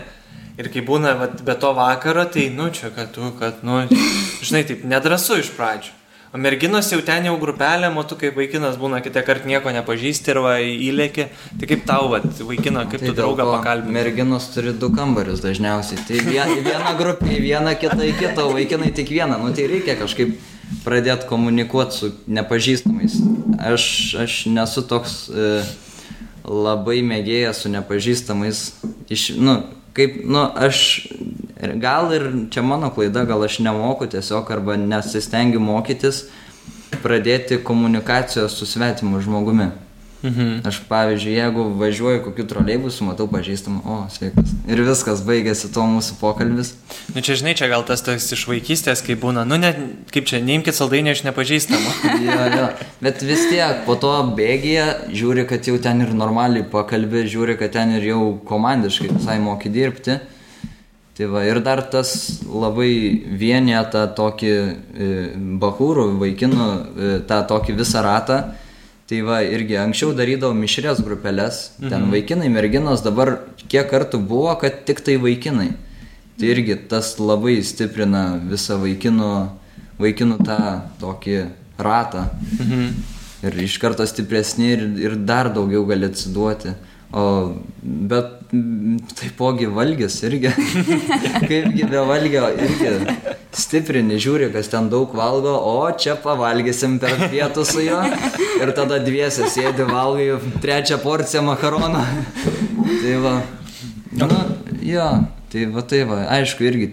[0.56, 3.82] Ir kai būna vat, be to vakaro, tai, nu, čia, kad tu, kad, nu,
[4.46, 5.96] žinai, taip, nedrasu iš pradžių.
[6.36, 10.34] O merginos jau ten jau grupelė, o tu kaip vaikinas būna kitą kartą nieko nepažįsti
[10.34, 11.30] ir va įlėki.
[11.62, 13.96] Tai kaip tau, vat, vaikino, kaip tai tu draugą pakalbini?
[13.96, 16.04] Merginos turi du kambarius dažniausiai.
[16.08, 19.40] Tai vien, viena grupė, viena kita į kitą, vaikinai tik vieną.
[19.40, 20.36] Nu tai reikia kažkaip
[20.84, 23.18] pradėti komunikuoti su nepažįstamais.
[23.60, 23.86] Aš,
[24.26, 25.50] aš nesu toks e,
[26.44, 28.66] labai mėgėjas su nepažįstamais.
[29.14, 29.60] Iš, nu,
[29.98, 31.08] kaip, nu, aš
[31.82, 36.26] gal ir čia mano klaida, gal aš nemoku tiesiog arba nesistengiu mokytis
[37.04, 39.72] pradėti komunikacijos su svetimu žmogumi.
[40.26, 40.62] Mhm.
[40.66, 44.56] Aš pavyzdžiui, jeigu važiuoju kokiu troleibusu, matau pažįstamą, o, sveikas.
[44.66, 46.74] Ir viskas baigėsi tuo mūsų pokalbis.
[47.14, 49.72] Nu čia žinai, čia gal tas toks iš vaikystės, kai būna, nu ne,
[50.14, 51.94] kaip čia, neimkite saldainio iš nepažįstamų.
[52.26, 52.66] jo, jo.
[53.06, 57.76] Bet vis tiek, po to bėgėje, žiūri, kad jau ten ir normaliai pakalbė, žiūri, kad
[57.78, 60.18] ten ir jau komandiškai visai moki dirbti.
[61.16, 62.90] Tai va, ir dar tas labai
[63.40, 65.14] vienė tą tokį e,
[65.62, 68.42] bahūrų, vaikinų, e, tą tokį visą ratą
[69.06, 72.14] Tai va, irgi anksčiau darydavau mišrės grupelės, ten mhm.
[72.16, 73.36] vaikinai, merginos, dabar
[73.70, 75.76] kiek kartų buvo, kad tik tai vaikinai.
[76.40, 79.30] Tai irgi tas labai stiprina visą vaikinų,
[80.02, 80.58] vaikinų tą
[81.04, 81.38] tokį
[81.78, 82.26] ratą.
[82.58, 82.90] Mhm.
[83.46, 86.74] Ir iš karto stipresni ir, ir dar daugiau gali atsiduoti.
[87.16, 87.24] O,
[88.12, 88.34] bet
[89.16, 90.50] taipogi valgis irgi,
[91.50, 92.90] kaipgi be valgio irgi
[93.56, 98.02] stiprini, žiūri, kas ten daug valgo, o čia pavalgysim per pietų su juo
[98.60, 102.04] ir tada dviesi sėdi valgai trečią porciją makaroną.
[102.84, 103.36] tai va,
[104.12, 104.44] na,
[104.84, 105.10] jo,
[105.54, 106.92] tai va, tai va, aišku, irgi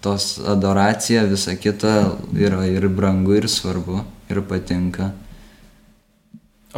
[0.00, 5.10] tos adoracija, visa kita yra ir brangu, ir svarbu, ir patinka.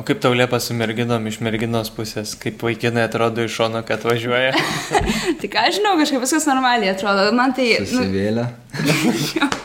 [0.00, 4.00] O kaip tau liepa su merginom iš merginos pusės, kaip vaikinai atrodo iš šono, kad
[4.08, 4.54] važiuoja?
[5.42, 7.26] Tik aš žinau, kažkaip viskas normaliai atrodo.
[7.36, 7.74] Man tai...
[7.84, 8.46] Susivėlė.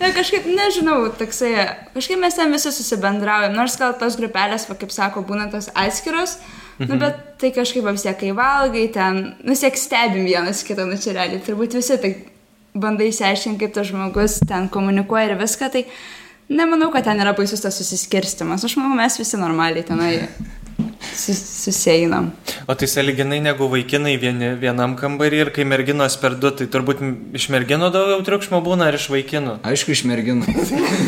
[0.00, 1.50] Nu, ne, kažkaip, nežinau, toksai,
[1.92, 6.38] kažkaip mes ten visi susibendraujam, nors gal tos grupelės, va, kaip sako, būna tos atskiros,
[6.78, 6.92] nu, mhm.
[6.92, 10.96] nu, bet tai kažkaip vis tiek, kai valgai, ten, nu, siek stebim vienas kitą, nu,
[11.02, 12.14] čia realiai, turbūt visi tai
[12.72, 15.84] bandai išsiaiškinti, kaip tas žmogus ten komunikuoja ir viską, tai
[16.50, 18.64] Nemanau, kad ten yra baisus tas susiskirstimas.
[18.66, 20.14] Aš manau, mes visi normaliai tenai
[21.14, 22.32] sus, suseinam.
[22.66, 27.04] O tai saliginai negu vaikinai vieni, vienam kambarį ir kai merginos per du, tai turbūt
[27.38, 29.60] iš merginų daugiau triukšmo būna ar iš vaikinų?
[29.70, 30.50] Aišku, iš merginų.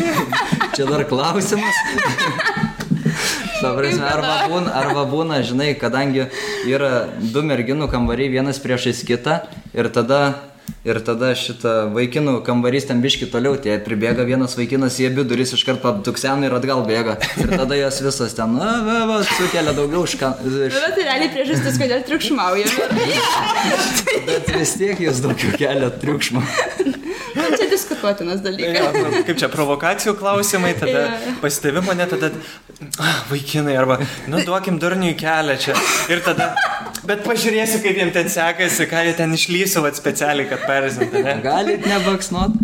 [0.76, 1.82] Čia dar klausimas.
[3.62, 6.24] Prasme, arba, būna, arba būna, žinai, kadangi
[6.66, 9.38] yra du merginų kambariai vienas priešais kitą
[9.70, 10.51] ir tada
[10.82, 15.54] Ir tada šitą vaikinų kambarys ten biški toliau, tie pribėga vienas vaikinas į abi duris
[15.54, 17.18] iš karto tuksena ir atgal bėga.
[17.38, 20.32] Ir tada jos visas ten, na, va, va, sukelia daugiau šką.
[20.42, 20.74] Iš...
[20.74, 22.66] Bet tai realiai priežastis, kodėl triukšmauja.
[24.32, 26.42] Bet vis tiek jūs daugiau kelia triukšmą.
[27.36, 28.76] Na, čia diskutuotinas dalykas.
[28.76, 31.34] Ja, nu, kaip čia provokacijų klausimai, tada ja.
[31.42, 32.32] pasitevi mane, tada
[33.00, 35.76] ah, vaikinai arba, nu, duokim durniui kelią čia.
[36.12, 36.52] Ir tada
[37.02, 41.32] Bet pažiūrėsiu, kaip jiems ten sekasi, ką jie ten išlysiu, vad specialiai, kad perzintų, ne?
[41.42, 42.54] Galit nebaksnuot.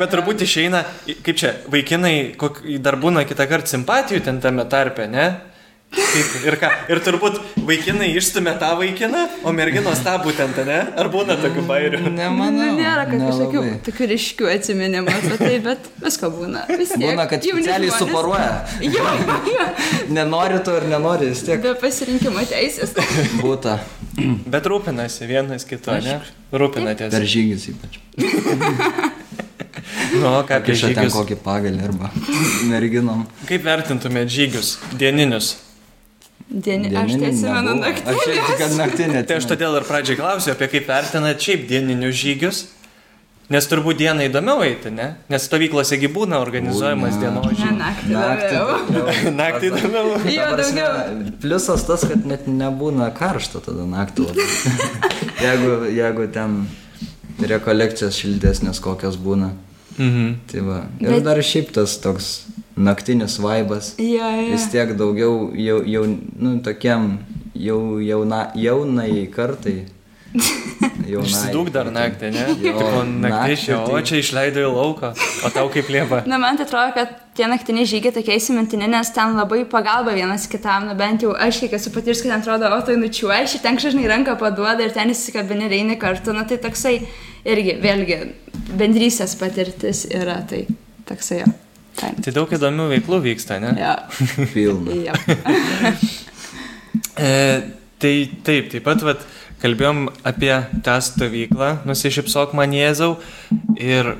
[0.00, 0.82] Bet turbūt išeina,
[1.22, 5.28] kaip čia, vaikinai, kok, dar būna kitą kartą simpatijų ten tame tarpe, ne?
[5.90, 6.68] Kaip, ir ką?
[6.92, 10.78] Ir turbūt vaikinai išstumė tą vaikiną, o merginos tą būtent, ne?
[11.02, 12.02] Ar būna tokių bairių?
[12.14, 12.50] Nemanau.
[12.54, 16.62] Nu, nėra, kad kažkokių tokių ryškių atsiminimų apie tai, bet visko būna.
[16.70, 17.08] Vis tiek.
[17.08, 18.52] Būna, kad specialiai suporuoja.
[18.86, 19.06] Jo,
[19.50, 19.66] jo.
[20.14, 21.62] nenori to ir nenori, vis tiek.
[21.64, 22.94] Be pasirinkimo teisės.
[23.42, 23.80] Būta.
[24.50, 26.20] Bet rūpinasi vienas kito, ne?
[26.54, 27.10] Rūpinatės.
[27.16, 27.98] Per žygis ypač.
[30.10, 31.14] Nu, ką apie žygius?
[31.14, 32.10] Kokį pagalį arba
[32.70, 33.24] merginom.
[33.48, 35.52] Kaip vertintumėt žygius dieninius?
[36.50, 38.10] Dieni, aš tai atsimenu naktinį.
[38.10, 39.22] Aš irgi, kad naktinė.
[39.22, 42.62] Tai aš todėl ir pradžiai klausiu, apie kaip vertinat šiaip dieninius žygius.
[43.50, 45.08] Nes turbūt dieną įdomiau eiti, ne?
[45.30, 47.78] Nes stovyklose būna organizuojamas dienos žygius.
[47.78, 50.12] Naktį, naktį, naktį įdomiau.
[50.30, 51.32] Jo, daugiau.
[51.42, 54.28] Pliusas tas, kad net nebūna karšta tada naktį
[55.46, 56.62] jeigu, jeigu ten
[57.42, 59.54] rekolekcijos šiltesnės kokios būna.
[60.00, 60.34] Mhm.
[60.48, 60.80] Tai va.
[61.02, 61.26] Ir Bet...
[61.28, 62.30] dar šiaip tas toks
[62.80, 63.94] naktinis vaibas.
[64.00, 64.48] Ja, ja.
[64.54, 67.18] Vis tiek daugiau jau, jau nu, tokiam
[67.54, 69.82] jau, jauna, jaunai kartai.
[71.10, 72.42] Išsidūk dar naktį, ne?
[72.60, 73.94] Tipo, naktį šio, tai...
[73.98, 75.10] o čia išleidai į lauką,
[75.42, 76.20] o tau kaip liepa.
[76.30, 80.46] Na, man tai atrodo, kad tie naktiniai žygiai tokie įsimintini, nes ten labai pagalba vienas
[80.50, 83.80] kitam, na bent jau aš kiek esu patirs, kad ten atrodo, o tai nučiuoji, ten
[83.80, 87.00] kažkaip ranką paduoda ir ten įsikabini ir eini kartu, na tai toksai
[87.48, 88.20] irgi, vėlgi,
[88.78, 90.64] bendrysės patirtis yra, tai
[91.08, 91.50] toksai jo.
[92.00, 92.20] Taip.
[92.24, 93.74] Tai daug įdomių veiklų vyksta, ne?
[93.78, 93.96] Ja.
[94.54, 94.94] Pilna.
[95.08, 95.16] ja.
[97.26, 97.30] e,
[98.00, 98.14] tai
[98.46, 99.24] taip, taip pat vat,
[99.60, 100.52] kalbėjom apie
[100.86, 103.16] tą stovyklą, nusišypsok man Jėzau.
[103.76, 104.14] Ir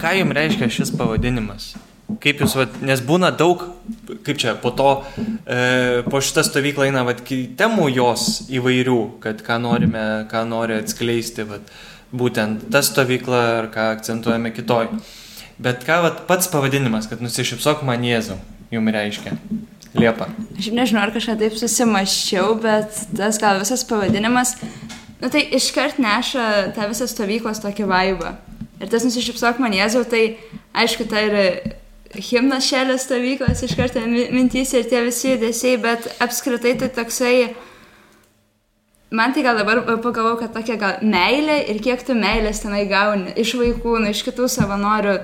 [0.00, 1.72] ką jums reiškia šis pavadinimas?
[2.22, 3.62] Kaip jūs, vat, nes būna daug,
[4.26, 4.90] kaip čia, po to,
[5.48, 7.22] e, po šitą stovyklą eina, vat,
[7.58, 11.72] temų jos įvairių, kad ką norime, ką nori atskleisti, vat,
[12.12, 14.90] būtent ta stovykla ar ką akcentuojame kitoj.
[15.62, 18.38] Bet ką vat, pats pavadinimas, kad nusišypsok man Jėzau,
[18.72, 19.36] jums reiškia?
[19.92, 20.30] Liepa.
[20.56, 24.54] Aš nežinau, ar kažką taip susimaščiau, bet tas gal visas pavadinimas,
[25.20, 28.32] nu tai iškart neša tą visą stovyklos tokį vaibą.
[28.80, 30.38] Ir tas nusišypsok man Jėzau, tai
[30.74, 31.44] aišku, tai yra
[32.16, 37.52] himnas šelės stovyklos iš karto mi- mintys ir tie visi judesiai, bet apskritai tai toksai,
[39.12, 43.34] man tai gal dabar pagalvoju, kad tokia gal meilė ir kiek tu meilės tenai gauni
[43.42, 45.16] iš vaikų, nu, iš kitų savanorių.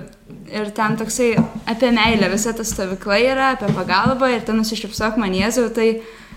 [0.53, 1.35] Ir ten toksai
[1.69, 5.89] apie meilę visa ta stovykla yra, apie pagalbą ir ten nusišypsok man Jėzau, tai,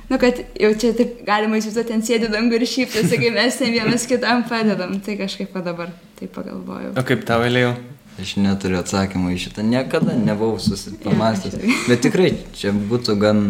[0.10, 3.74] nu, kad jau čia taip galima įsivaizduoti, ten sėdi dangų ir šypsosi, kai mes ten
[3.76, 4.98] vienas kitam padedam.
[5.04, 6.94] Tai kažkaip dabar tai pagalvojau.
[6.96, 7.76] O kaip tau vėliau?
[8.22, 11.56] Aš neturiu atsakymų į šitą, niekada nebuvau susipamastęs.
[11.58, 11.76] irgi.
[11.88, 13.46] Bet tikrai čia būtų gan,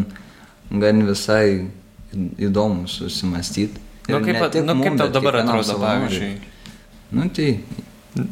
[0.69, 1.65] gan visai
[2.41, 3.90] įdomu susimastyti.
[4.09, 6.33] Nu, kaip, nu, kaip tau dabar atrodo, pavyzdžiui?
[7.11, 7.59] Nu tai,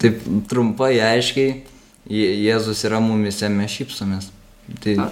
[0.02, 1.62] taip trumpai, aiškiai,
[2.10, 4.32] Jėzus yra mumise, mes šypsomės.
[4.82, 5.06] Tai, O, o.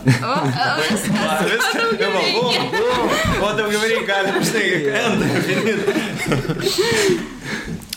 [1.17, 2.28] Va, viskas, jau bum,
[2.74, 3.13] bum.
[3.41, 4.65] O daugiau reikia, galim štai,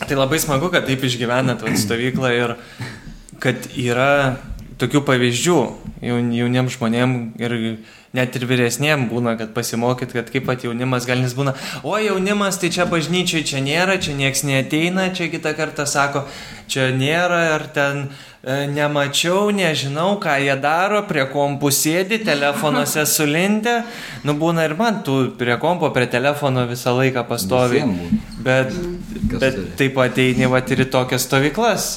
[0.09, 2.55] Tai labai smagu, kad taip išgyvenat stovyklą ir
[3.41, 4.37] kad yra
[4.81, 5.57] tokių pavyzdžių
[6.09, 7.55] jaun- jauniems žmonėms ir
[8.17, 11.55] net ir vyresniem būna, kad pasimokyt, kad kaip pat jaunimas gal nes būna,
[11.87, 16.25] o jaunimas tai čia bažnyčiai čia nėra, čia nieks neteina, čia kitą kartą sako,
[16.71, 18.03] čia nėra, ar ten
[18.43, 23.77] e, nemačiau, nežinau, ką jie daro, prie kompų sėdi, telefonuose sulindę,
[24.27, 27.85] nu būna ir man, tu prie kompo, prie telefono visą laiką pastovi.
[28.43, 28.75] Bet,
[29.31, 31.91] Kas bet taip pat eini va ir į tokias stovyklas.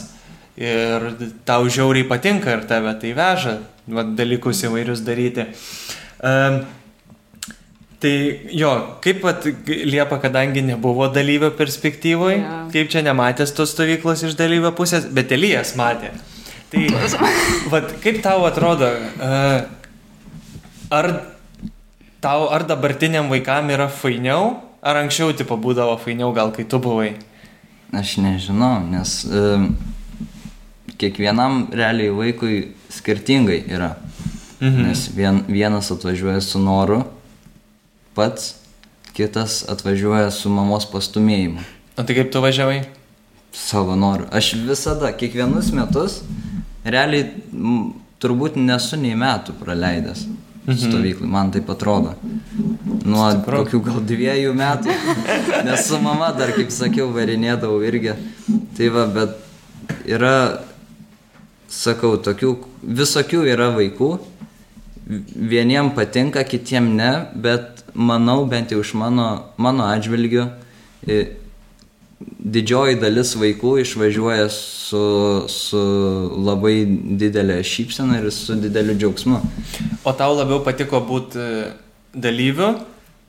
[0.53, 1.07] Ir
[1.49, 3.55] tau žiauriai patinka ir tave tai veža,
[3.89, 5.47] va, dalykus įvairius daryti.
[6.23, 6.61] Um,
[7.99, 8.13] tai
[8.55, 8.71] jo,
[9.03, 12.59] kaip pat Liepa, kadangi nebuvo dalyvio perspektyvoje, Jo.
[12.71, 16.13] kaip čia nematęs tos stovyklos iš dalyvio pusės, bet Elijas matė.
[16.71, 16.87] Tai
[17.73, 18.87] vat, kaip tau atrodo,
[19.19, 19.61] uh,
[20.91, 21.09] ar
[22.23, 27.13] tau, ar dabartiniam vaikam yra fainiau, ar anksčiau tipo būdavo fainiau, gal kai tu buvai?
[27.93, 29.41] aš nežinau, nes e,
[30.97, 32.55] kiekvienam realiai vaikui
[32.89, 33.91] skirtingai yra.
[34.63, 34.83] Mhm.
[34.87, 37.01] Nes vien, vienas atvažiuoja su noru
[38.15, 38.53] pats,
[39.13, 41.59] kitas atvažiuoja su mamos pastumėjimu.
[41.97, 42.83] O tai kaip tu važiavai?
[43.53, 44.25] Savo noru.
[44.31, 46.21] Aš visada, kiekvienus metus,
[46.85, 47.91] realiai m,
[48.23, 50.23] turbūt nesu nei metų praleidęs
[50.63, 50.77] Mhm.
[50.79, 52.13] stovyklai, man taip atrodo.
[53.03, 53.65] Nuo Stipru.
[53.65, 54.93] kokių gal dviejų metų,
[55.67, 58.13] nes su mama dar, kaip sakiau, varinėdavau irgi.
[58.77, 59.35] Tai va, bet
[60.07, 60.61] yra,
[61.67, 64.09] sakau, tokių, visokių yra vaikų,
[65.35, 69.27] vieniem patinka, kitiem ne, bet manau, bent jau iš mano,
[69.61, 70.47] mano atžvilgių,
[72.43, 75.03] didžioji dalis vaikų išvažiuoja su,
[75.51, 75.83] su
[76.45, 76.83] labai
[77.19, 79.41] didelė šypsena ir su dideliu džiaugsmu.
[80.03, 81.47] O tau labiau patiko būti
[82.13, 82.73] dalyviu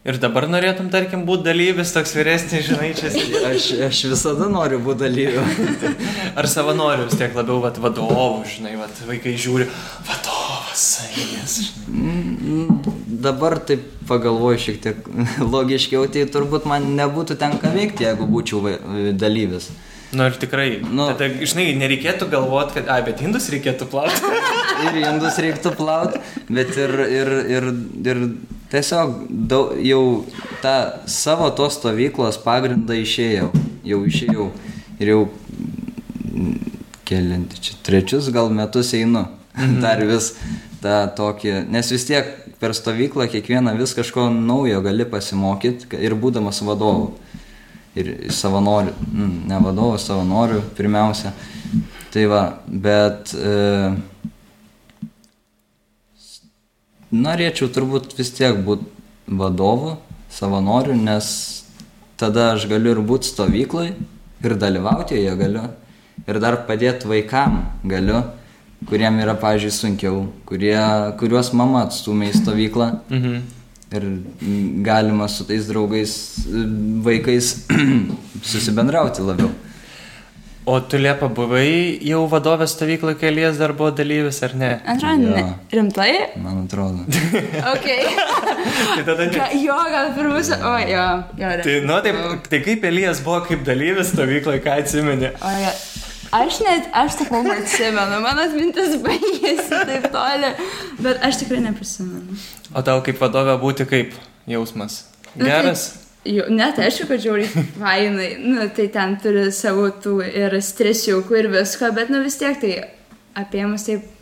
[0.05, 3.40] ir dabar norėtum, tarkim, būti dalyvis, toks vyresnis, žinai, čia sėdi.
[3.55, 5.44] Aš, aš visada noriu būti dalyviu.
[6.37, 9.68] Ar savanorių vis tiek labiau vat, vadovų, žinai, vat, vaikai žiūri,
[10.09, 10.34] vadovas,
[10.74, 11.70] žinai.
[11.88, 12.78] Mm,
[13.24, 15.08] Dabar taip pagalvoju šiek tiek
[15.54, 18.76] logiškiau, tai turbūt man nebūtų ten ką veikti, jeigu būčiau
[19.16, 19.70] dalyvis.
[20.14, 20.78] Nu ir tikrai.
[20.94, 21.08] Nu.
[21.10, 24.30] Tada, žinai, nereikėtų galvoti, kad, ai, bet indus reikėtų plauti.
[24.87, 27.66] Ir indus reiktų plauti, bet ir, ir, ir,
[28.04, 28.20] ir
[28.72, 29.14] tiesiog
[29.48, 30.02] daug, jau
[30.62, 30.74] tą
[31.10, 33.48] savo tos stovyklos pagrindą išėjau.
[33.87, 34.48] Jau išėjau.
[34.98, 36.58] Ir jau mm,
[37.08, 39.24] kelinti čia trečius gal metus einu.
[39.55, 40.33] Dar vis
[40.83, 46.59] tą tokį, nes vis tiek per stovyklą kiekvieną vis kažko naujo gali pasimokyti ir būdamas
[46.67, 47.12] vadovu.
[47.95, 51.31] Ir savanoriu, mm, ne vadovu, savanoriu pirmiausia.
[52.11, 53.95] Tai va, bet e,
[57.14, 58.90] norėčiau turbūt vis tiek būti
[59.31, 59.95] vadovu,
[60.35, 61.29] savanoriu, nes
[62.19, 63.93] tada aš galiu ir būti stovyklai,
[64.43, 65.69] ir dalyvauti joje galiu,
[66.27, 68.25] ir dar padėti vaikam galiu,
[68.88, 70.77] kuriem yra, pažiūrėjau, sunkiau, kurie,
[71.20, 72.88] kuriuos mama atstumė į stovyklą.
[73.11, 73.37] Mhm.
[73.94, 74.07] Ir
[74.83, 76.14] galima su tais draugais,
[77.07, 77.53] vaikais
[78.53, 79.53] susibendrauti labiau.
[80.66, 84.70] O tu liepa buvai jau vadovės stovyklai, kai Elijas dar buvo dalyvis, ar ne?
[84.88, 85.35] Antroji, Jo.
[85.37, 85.42] ne.
[85.77, 86.12] Rimtai?
[86.40, 87.05] Man atrodo.
[87.75, 87.88] Ok.
[88.97, 89.35] Tai tada ne.
[89.37, 90.49] Ka, jo, gal pirmus.
[90.57, 91.05] O, jo,
[91.37, 91.51] jo.
[91.66, 92.16] Tai, nu, taip,
[92.49, 95.29] tai kaip Elijas buvo kaip dalyvis stovyklai, ką atsimeni?
[95.37, 95.75] O, jo.
[96.32, 100.50] Aš net, aš sakau, atsimenu, mano atmintis baigėsi taip toli,
[101.04, 102.38] bet aš tikrai neprisimenu.
[102.74, 104.14] O tau kaip vadovė būti kaip
[104.50, 105.04] jausmas?
[105.34, 105.84] Nu, tai- Geras?
[106.25, 111.50] Jau, net aišku, kad žiauriai fainai, nu, tai ten turi savo tų ir stresiukų ir
[111.52, 112.70] visko, bet nu vis tiek tai
[113.37, 114.13] apie mus taip, tai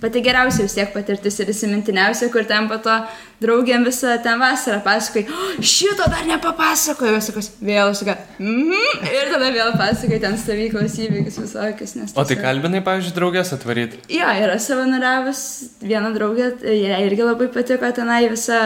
[0.00, 2.94] pati geriausia vis tiek patirtis ir įsimintiniausia, kur ten po to
[3.42, 9.32] draugiam visą ten vasarą pasakoji, oh, šito dar nepapasakoju, vis sakos, vėl sakau, mhm, ir
[9.32, 11.96] tada vėl pasakoji ten stovyklos įvykius visokius.
[11.98, 14.02] nes O tai tiesiog- kalbinai, pavyzdžiui, draugės atvaryti.
[14.14, 15.42] Jo, yra savanoriavus,
[15.82, 18.62] viena draugė, jai irgi labai patiko tenai visą.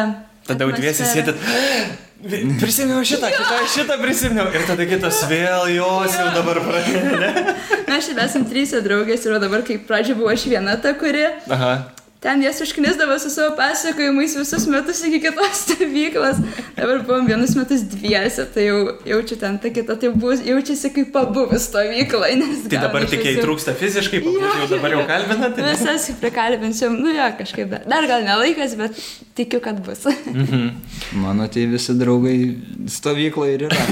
[0.46, 1.36] Tada jau dviesi atmosferą.
[2.22, 4.46] Prisiminiau šitą, kitą, šitą prisiminiau.
[4.54, 7.32] Ir tada kitas vėl jos jau dabar pradėjo.
[7.88, 11.72] Mes šiaip esame trys draugės ir dabar, kaip pradžio buvo aš viena ta, kuri Aha.
[12.22, 16.36] Ten jas užknisdavo su savo pasakojimais visus metus iki kitos stovyklos.
[16.76, 21.10] Dabar buvom vienus metus dviese, tai jau jaučiu ten ta kita, tai bus, jaučiasi kaip
[21.12, 22.36] pabuvis stovykloje.
[22.70, 25.58] Tai dabar tik jai trūksta fiziškai, pabūt jau dabar jau kalbinat.
[25.58, 25.72] ne?
[25.72, 29.02] Visas prikalbinsiu, nu jo, kažkaip dar, dar gal nelaikas, bet
[29.34, 30.06] tikiu, kad bus.
[31.24, 32.38] Mano tie visi draugai
[33.00, 33.82] stovykloje ir yra.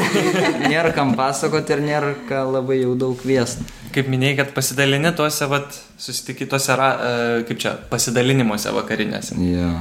[0.70, 3.79] nėra kam pasakoti ir nėra ką labai jau daug kviesti.
[3.90, 9.38] Kaip minėjai, kad pasidalini tuose, vat, susitikytuose, e, kaip čia, pasidalinimuose vakarinėse.
[9.50, 9.72] Jo.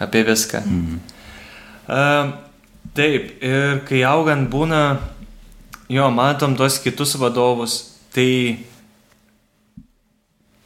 [0.00, 0.62] Apie viską.
[0.64, 0.98] Mhm.
[1.88, 2.34] Uh,
[2.96, 4.82] taip, ir kai augant būna,
[5.88, 7.78] jo, matom tuos kitus vadovus,
[8.12, 8.60] tai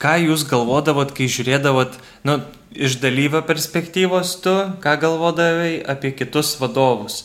[0.03, 1.94] ką jūs galvodavot, kai žiūrėdavot,
[2.26, 2.40] nu,
[2.74, 7.22] iš dalyvio perspektyvos tu, ką galvodavai apie kitus vadovus.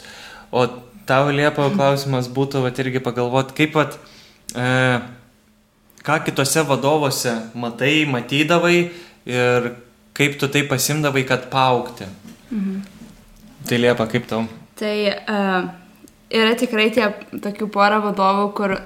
[0.51, 0.67] O
[1.09, 3.97] tau liepo klausimas būtų, vat, irgi pagalvot, kaip pat,
[4.53, 4.67] e,
[6.07, 8.77] ką kitose vadovuose matai, matydavai
[9.27, 9.73] ir
[10.17, 12.07] kaip tu tai pasimdavai, kad paaukti.
[12.51, 12.79] Mhm.
[13.67, 14.45] Tai liepa, kaip tau?
[14.79, 15.67] Tai uh,
[16.31, 17.09] yra tikrai tie
[17.43, 18.77] tokių porą vadovų, kur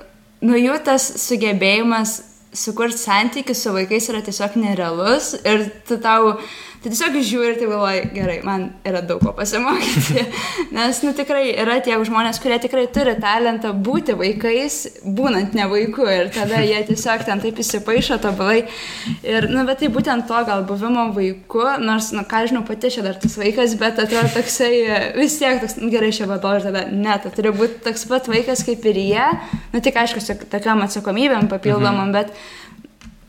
[0.41, 2.17] nu jų tas sugebėjimas
[2.51, 6.35] sukurti santykių su vaikais yra tiesiog nerealus ir tu tau,
[6.81, 10.23] tu tiesiog žiūri ir tai galvoji, gerai, man yra daug ko pasimokyti.
[10.75, 16.07] Nes, nu tikrai yra tie žmonės, kurie tikrai turi talentą būti vaikais, būnant ne vaiku
[16.09, 18.63] ir tada jie tiesiog ten taip įsipaišo tobulai.
[19.21, 23.05] Ir, nu, bet tai būtent to gal buvimo vaiku, nors, nu, ką žinau, pati čia
[23.05, 24.71] dar tas vaikas, bet atrodo toksai
[25.19, 28.65] vis tiek toks, nu, gerai, šia vadovas, tada ne, tai turi būti toks pat vaikas
[28.65, 29.29] kaip ir jie,
[29.75, 32.17] nu tik aišku, su tokiam atsakomybėm papildomam, mhm.
[32.17, 32.33] bet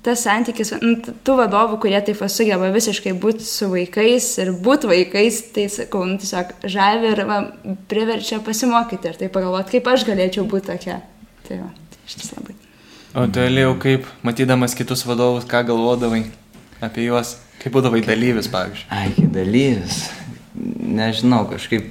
[0.03, 5.39] tas santykis, nu, tų vadovų, kurie taip sugeba visiškai būti su vaikais ir būti vaikais,
[5.55, 7.39] tai sakau, nu, tiesiog žavi ir va,
[7.91, 10.99] priverčia pasimokyti ir tai pagalvoti, kaip aš galėčiau būti tokia.
[11.47, 12.59] Tai va, tai iš tiesų labai.
[13.13, 16.25] O tu Elėjau, kaip matydamas kitus vadovus, ką galvodavai
[16.83, 18.89] apie juos, kaip būdavai dalyvis, pavyzdžiui.
[18.91, 20.05] Ai, kai dalyvis.
[20.83, 21.87] Nežinau, kažkaip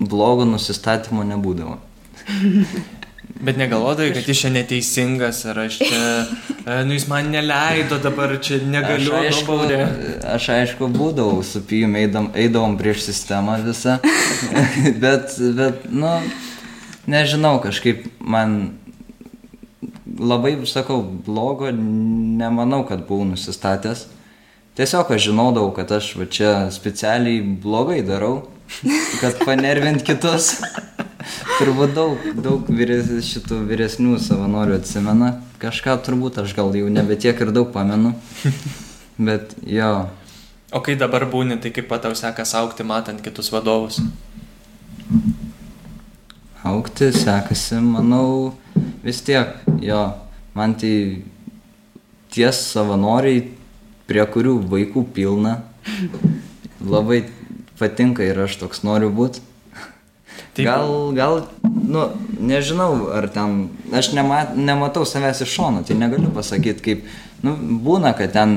[0.00, 1.76] blogo nusistatymo nebūdavo.
[3.44, 6.04] Bet negalvodavai, kad jis čia neteisingas, ar aš čia,
[6.70, 9.80] e, nu jis man neleido, dabar čia negaliu, Aš aišku, nubaudė.
[10.36, 13.98] aš aišku būdavau su pijum, eidam, eidavom prieš sistemą visą,
[15.04, 16.14] bet, bet, nu,
[17.10, 18.56] nežinau, kažkaip man
[20.18, 24.06] labai, sakau, blogo, nemanau, kad buvau nusistatęs.
[24.74, 28.48] Tiesiog aš žinodavau, kad aš va čia specialiai blogai darau,
[29.20, 30.56] kad panervint kitus.
[31.58, 35.36] Turbūt daug, daug vyres, šitų vyresnių savanorių atsimena.
[35.62, 38.14] Kažką turbūt aš gal jau nebe tiek ir daug pamenu.
[39.28, 40.08] Bet jo,
[40.74, 44.00] O kai dabar būni, tai kaip pat tau sekas aukti, matant kitus vadovus.
[46.66, 48.56] aukti sekasi, manau,
[49.04, 50.00] vis tiek, jo,
[50.58, 51.22] man tai
[52.34, 53.44] ties savanoriai,
[54.10, 55.60] prie kurių vaikų pilna,
[56.82, 57.22] labai
[57.78, 59.44] patinka ir aš toks noriu būti.
[60.54, 60.68] Taip.
[60.68, 62.04] Gal, gal, nu,
[62.38, 67.08] nežinau, ar ten, aš nema, nematau savęs iš šono, tai negaliu pasakyti, kaip,
[67.42, 68.52] nu, būna, kad ten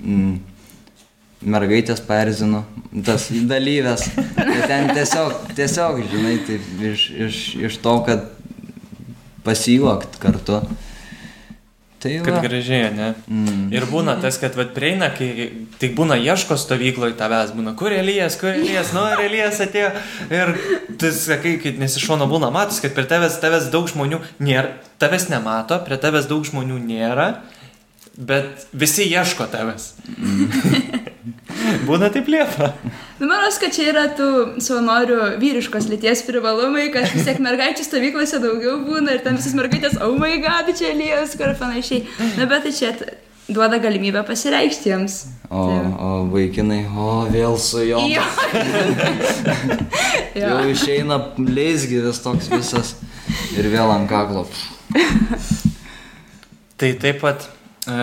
[0.00, 0.38] mm,
[1.52, 2.62] mergaitės perzinu,
[3.04, 4.06] tas dalyvės,
[4.38, 8.30] tai ten tiesiog, tiesiog, žinai, taip, iš, iš, iš to, kad
[9.44, 10.62] pasijuokt kartu.
[12.02, 12.40] Tai Kad va.
[12.42, 13.12] gražiai, ne?
[13.30, 13.68] Mm.
[13.70, 15.28] Ir būna tas, kad vat prieina, kai
[15.78, 19.92] tik būna ieško stovykloje tavęs, būna, kur Elijas, kur Elijas, nu, ar Elijas atėjo.
[20.34, 20.50] Ir
[20.98, 25.78] tu sakai, kai nesišono būna, matus, kad prie tavęs, tavęs daug žmonių nėra, tavęs nemato,
[25.86, 27.28] prie tavęs daug žmonių nėra,
[28.18, 29.92] bet visi ieško tavęs.
[31.88, 32.72] būna taip liepa.
[33.20, 34.28] Nu, manos, kad čia yra tų
[34.62, 39.98] savanorių vyriškos lyties privalumai, kad vis tiek mergaičių stovyklose daugiau būna ir ten visas mergaitės,
[40.02, 42.06] oh my god, čia Elijos, kur panašiai.
[42.38, 42.94] Na, bet tai čia
[43.52, 45.16] duoda galimybę pasireikšti jiems.
[45.50, 45.62] O,
[46.06, 48.02] o vaikinai, o vėl su juo.
[48.08, 48.22] Jo.
[50.40, 50.46] jo.
[50.46, 52.94] Jau išeina leisgyvis toks visas
[53.58, 54.46] ir vėl ant kaklo.
[56.80, 57.44] Tai taip pat
[57.86, 57.98] e,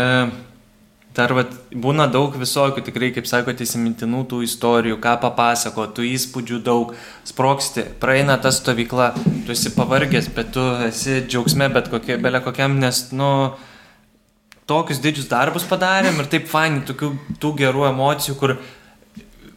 [1.18, 6.60] dar vat, būna daug visokių, tikrai, kaip sakote, įsimintinų tų istorijų, ką papasako, tų įspūdžių
[6.66, 6.94] daug,
[7.28, 9.12] sproksti, praeina ta stovykla,
[9.48, 13.32] tu esi pavargęs, bet tu esi džiaugsme, bet kokie, belė kokiam, nes, nu,
[14.70, 18.60] tokius didžius darbus padarėm ir taip fainai, tokių tų gerų emocijų, kur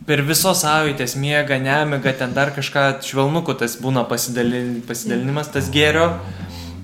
[0.09, 6.09] per visos savaitės miega, nemiga, ten dar kažką švelnuku tas būna pasidalin, pasidalinimas, tas gėrio.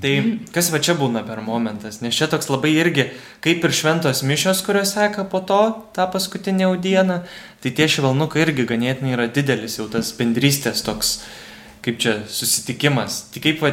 [0.02, 0.12] Tai
[0.54, 3.08] kas va čia būna per momentas, nes čia toks labai irgi,
[3.44, 5.60] kaip ir šventos mišios, kurios seka po to,
[5.96, 7.22] tą paskutinę dieną,
[7.62, 11.16] tai tie švelnukai irgi ganėtinai yra didelis jau tas bendrystės toks,
[11.82, 13.24] kaip čia susitikimas.
[13.34, 13.72] Tai kaip va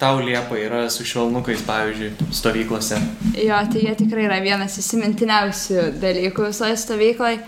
[0.00, 2.98] tau liepa yra su švelnukais, pavyzdžiui, stovyklose?
[3.38, 7.44] Jo, tai jie tikrai yra vienas įsimintiniausių dalykų visoje stovykloje.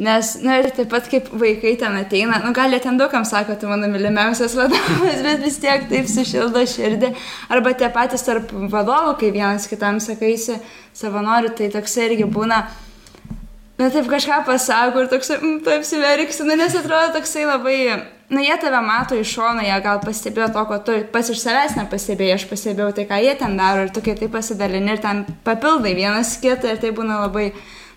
[0.00, 3.52] Nes, na ir taip pat kaip vaikai ten ateina, nu gal jie ten daugam sako,
[3.60, 7.10] tu mano mylimiausias vadovas, bet vis tiek taip sušildo širdį.
[7.52, 10.56] Arba tie patys tarp vadovų, kai vienas kitam sakaisi
[10.96, 12.62] savanorių, tai toksai irgi būna,
[13.76, 17.76] na taip kažką pasako ir toksai, mm, tu apsiverksi, nu nes atrodo toksai labai,
[18.32, 21.76] na jie tave mato iš šono, jie gal pastebėjo to, ko tu pas iš savęs
[21.76, 25.26] nepastebėjai, aš pastebėjau tai, ką jie ten daro ir tu kai tai pasidalini ir ten
[25.44, 27.50] papildai vienas kitą ir tai būna labai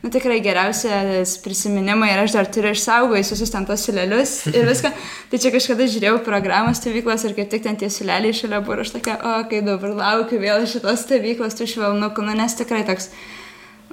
[0.04, 4.91] nu, tikrai geriausias prisiminimai ir aš dar turiu išsaugojus visus ten tos silelius ir viską.
[5.32, 8.84] Tai čia kažkada žiūrėjau programą stovyklos ir kaip tik ten tie sileliai šalia buvo ir
[8.84, 13.14] aš tokia, o, kai dabar laukiu vėl šitos stovyklos, tu švelnukų, nu, nes tikrai toks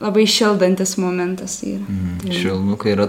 [0.03, 1.87] labai šildantis momentas yra.
[1.87, 2.35] Mm, tai.
[2.41, 3.07] Švelnukai yra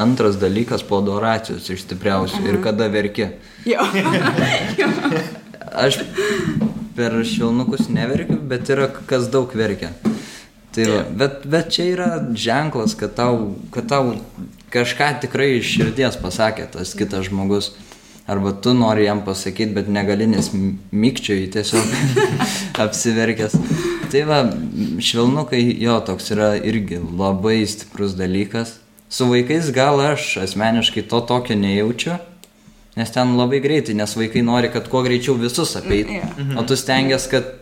[0.00, 2.48] antras dalykas po adoracijos iš stipriausių Aha.
[2.48, 3.28] ir kada verki.
[3.68, 3.84] Jo.
[4.80, 4.88] jo.
[5.84, 6.00] Aš
[6.96, 9.92] per švelnukus neverkiu, bet yra kas daug verkia.
[10.74, 14.16] Tai va, bet, bet čia yra ženklas, kad tau, kad tau
[14.74, 17.74] kažką tikrai iš širdies pasakė tas kitas žmogus.
[18.26, 21.92] Arba tu nori jam pasakyti, bet negali, nes mykčiai tiesiog
[22.86, 23.54] apsiverkęs.
[24.10, 24.38] Tai va,
[25.04, 28.78] švelnukai, jo, toks yra irgi labai stiprus dalykas.
[29.12, 32.16] Su vaikais gal aš asmeniškai to tokio nejaučiu,
[32.96, 36.10] nes ten labai greitai, nes vaikai nori, kad kuo greičiau visus apeit,
[36.56, 37.52] o tu stengiasi, kad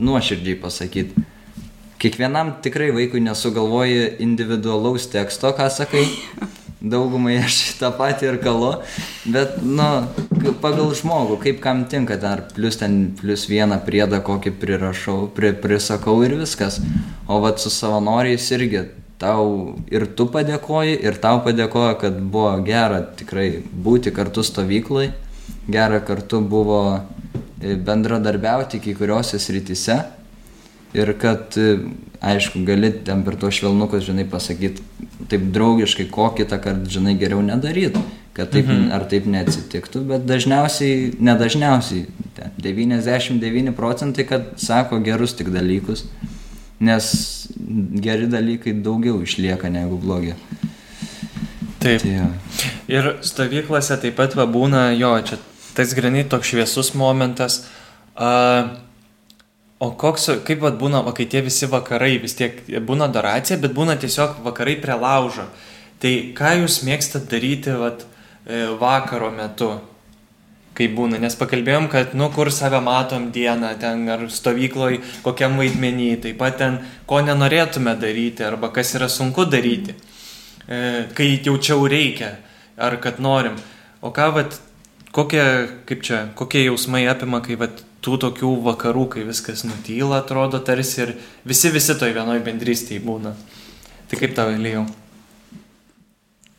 [0.00, 1.26] nuoširdžiai pasakyti
[2.06, 6.06] kiekvienam tikrai vaikui nesugalvoji individualaus teksto, ką sakai.
[6.86, 8.68] Daugumai aš tą patį ir kalu,
[9.32, 9.86] bet, nu,
[10.62, 16.20] pagal žmogų, kaip kam tinka, dar plus ten, plus vieną priedą kokį prirašau, pri, prisakau
[16.22, 16.78] ir viskas.
[17.26, 18.84] O vat su savanoriais irgi
[19.18, 25.08] tau ir tu padėkoji, ir tau padėkoja, kad buvo gera tikrai būti kartu stovyklai,
[25.66, 29.98] gera kartu buvo e, bendradarbiauti kai kuriuose srityse
[30.96, 31.78] ir kad, e,
[32.24, 34.84] aišku, gali ten per to švelnukus, žinai, pasakyti
[35.30, 38.02] taip draugiškai, ko kitą kartą, žinai, geriau nedaryti,
[38.36, 38.88] kad taip mhm.
[38.96, 42.06] ar taip neatsitiktų, bet dažniausiai, nedažniausiai,
[42.62, 46.06] 99 procentai, kad sako gerus tik dalykus,
[46.80, 47.10] nes
[48.04, 50.36] geri dalykai daugiau išlieka negu blogi.
[51.80, 52.02] Taip.
[52.02, 52.26] Tai, ja.
[52.90, 55.38] Ir stovyklose taip pat va būna, jo, čia
[55.76, 57.62] tas grinai toks šviesus momentas.
[58.16, 58.72] Uh,
[59.78, 63.74] O koks, kaip vat, būna, va, kai tie visi vakarai, vis tiek būna adoracija, bet
[63.76, 65.44] būna tiesiog vakarai prie laužo.
[66.00, 68.06] Tai ką jūs mėgstat daryti vat,
[68.48, 69.74] e, vakaro metu,
[70.76, 71.20] kai būna?
[71.20, 74.96] Nes pakalbėjom, kad, nu, kur save matom dieną, ten ar stovykloj,
[75.26, 79.92] kokiam vaidmenį, taip pat ten, ko nenorėtume daryti, arba kas yra sunku daryti,
[80.64, 82.38] e, kai jaučiau reikia,
[82.80, 83.60] ar kad norim.
[84.00, 84.56] O ką, vat,
[85.12, 85.44] kokie,
[85.84, 91.02] kaip čia, kokie jausmai apima, kai vat, tų tokių vakarų, kai viskas nutyla, atrodo tarsi
[91.04, 91.14] ir
[91.46, 93.34] visi visi toj vienoj bendrystėje būna.
[94.06, 94.84] Tai kaip tau, Elijau?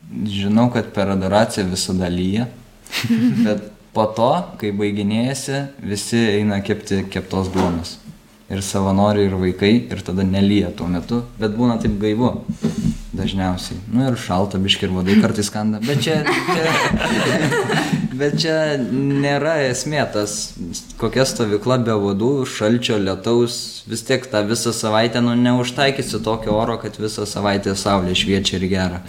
[0.08, 2.48] Žinau, kad per adoraciją visada lyja,
[3.46, 7.96] bet po to, kai baiginėjasi, visi eina kepti keptos duonos
[8.48, 12.32] ir savanoriai, ir vaikai, ir tada nelyja tuo metu, bet būna taip gaivu
[13.18, 13.78] dažniausiai.
[13.92, 17.48] Nu ir šalta biški ir vadai kartais skanda, bet čia, čia,
[18.20, 20.36] bet čia nėra esmė tas,
[21.00, 23.58] kokia stovykla be vadų, šalčio, lietaus,
[23.90, 28.68] vis tiek tą visą savaitę, nu neužtaikysi tokio oro, kad visą savaitę saulė šviečia ir
[28.70, 29.02] gera.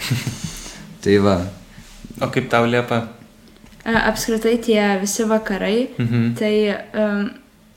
[1.04, 1.40] tai va.
[2.20, 3.06] O kaip tau liepa?
[3.80, 6.32] Apskritai tie visi vakarai, mhm.
[6.36, 6.54] tai
[7.00, 7.30] um,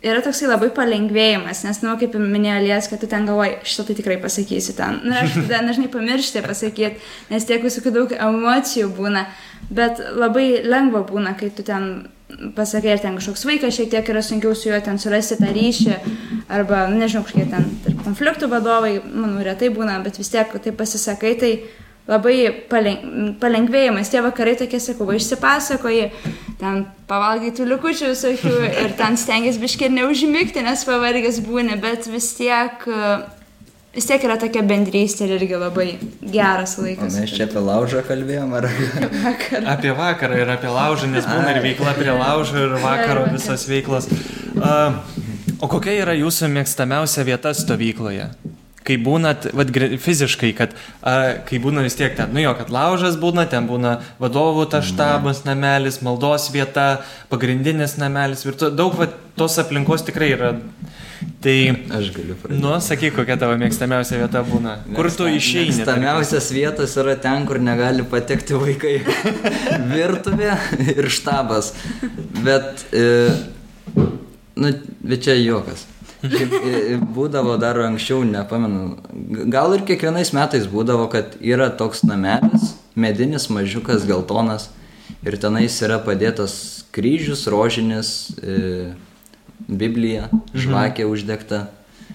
[0.04, 3.88] yra toksai labai palengvėjimas, nes, na, nu, kaip minėjo Lies, kad tu ten galvoji, šitą
[3.88, 5.00] tai tikrai pasakysiu ten.
[5.08, 7.00] Na, aš tada dažnai pamiršti pasakyti,
[7.32, 9.28] nes tiek visokių daug emocijų būna,
[9.72, 12.10] bet labai lengva būna, kai tu ten
[12.58, 15.96] pasakai, ar ten kažkoks vaikas šiek tiek yra sunkiau su juo ten surasti tą ryšį,
[16.52, 20.64] arba, nu, nežinau, kažkokie ten tarp konfliktų vadovai, manau, retai būna, bet vis tiek, kai
[20.68, 21.54] tai pasisakai, tai
[22.10, 22.52] labai
[23.40, 24.12] palengvėjimas.
[24.12, 26.10] Tie vakarai tokie, sakau, va, išsipasakoji,
[26.60, 32.08] ten pavalgai tų likučių visokių ir ten stengiasi biškiai ir neužmygti, nes pavargęs būni, bet
[32.12, 32.86] vis tiek,
[33.96, 35.88] vis tiek yra tokia bendrystė ir irgi labai
[36.22, 37.18] geras laikas.
[37.18, 38.90] O mes čia apie laužą kalbėjom ar apie
[39.26, 39.66] vakarą?
[39.76, 44.10] Apie vakarą ir apie laužą, nes būna ir veikla prie laužo ir vakaro visas veiklas.
[44.54, 45.02] Uh,
[45.64, 48.26] O kokia yra jūsų mėgstamiausia vieta stovykloje?
[48.84, 49.70] Kai būnat, vad,
[50.04, 53.94] fiziškai, kad, a, kai būna vis tiek ten, nu jo, kad laužas būna, ten būna
[54.20, 56.88] vadovų tas štabas, namelis, maldos vieta,
[57.32, 59.08] pagrindinis namelis, virtu, daug va,
[59.40, 60.52] tos aplinkos tikrai yra.
[61.44, 61.56] Tai,
[61.96, 62.60] Aš galiu pradėti.
[62.60, 64.78] nu, sakyk, kokia tavo mėgstamiausia vieta būna.
[64.96, 65.72] Kur tu išeini?
[65.72, 68.98] Mėgstamiausias vietas yra ten, kur negali patekti vaikai.
[69.96, 70.54] Virtuvė
[70.96, 71.74] ir štabas.
[72.44, 73.32] Bet, e,
[73.96, 75.88] nu, bet čia juokas.
[76.24, 78.96] Būdavo dar anksčiau, nepamenu.
[79.52, 84.70] Gal ir kiekvienais metais būdavo, kad yra toks namelis, medinis, mažiukas, geltonas.
[85.24, 88.94] Ir tenais yra padėtas kryžius, rožinis, e,
[89.68, 91.68] Biblija, žvakė uždegta.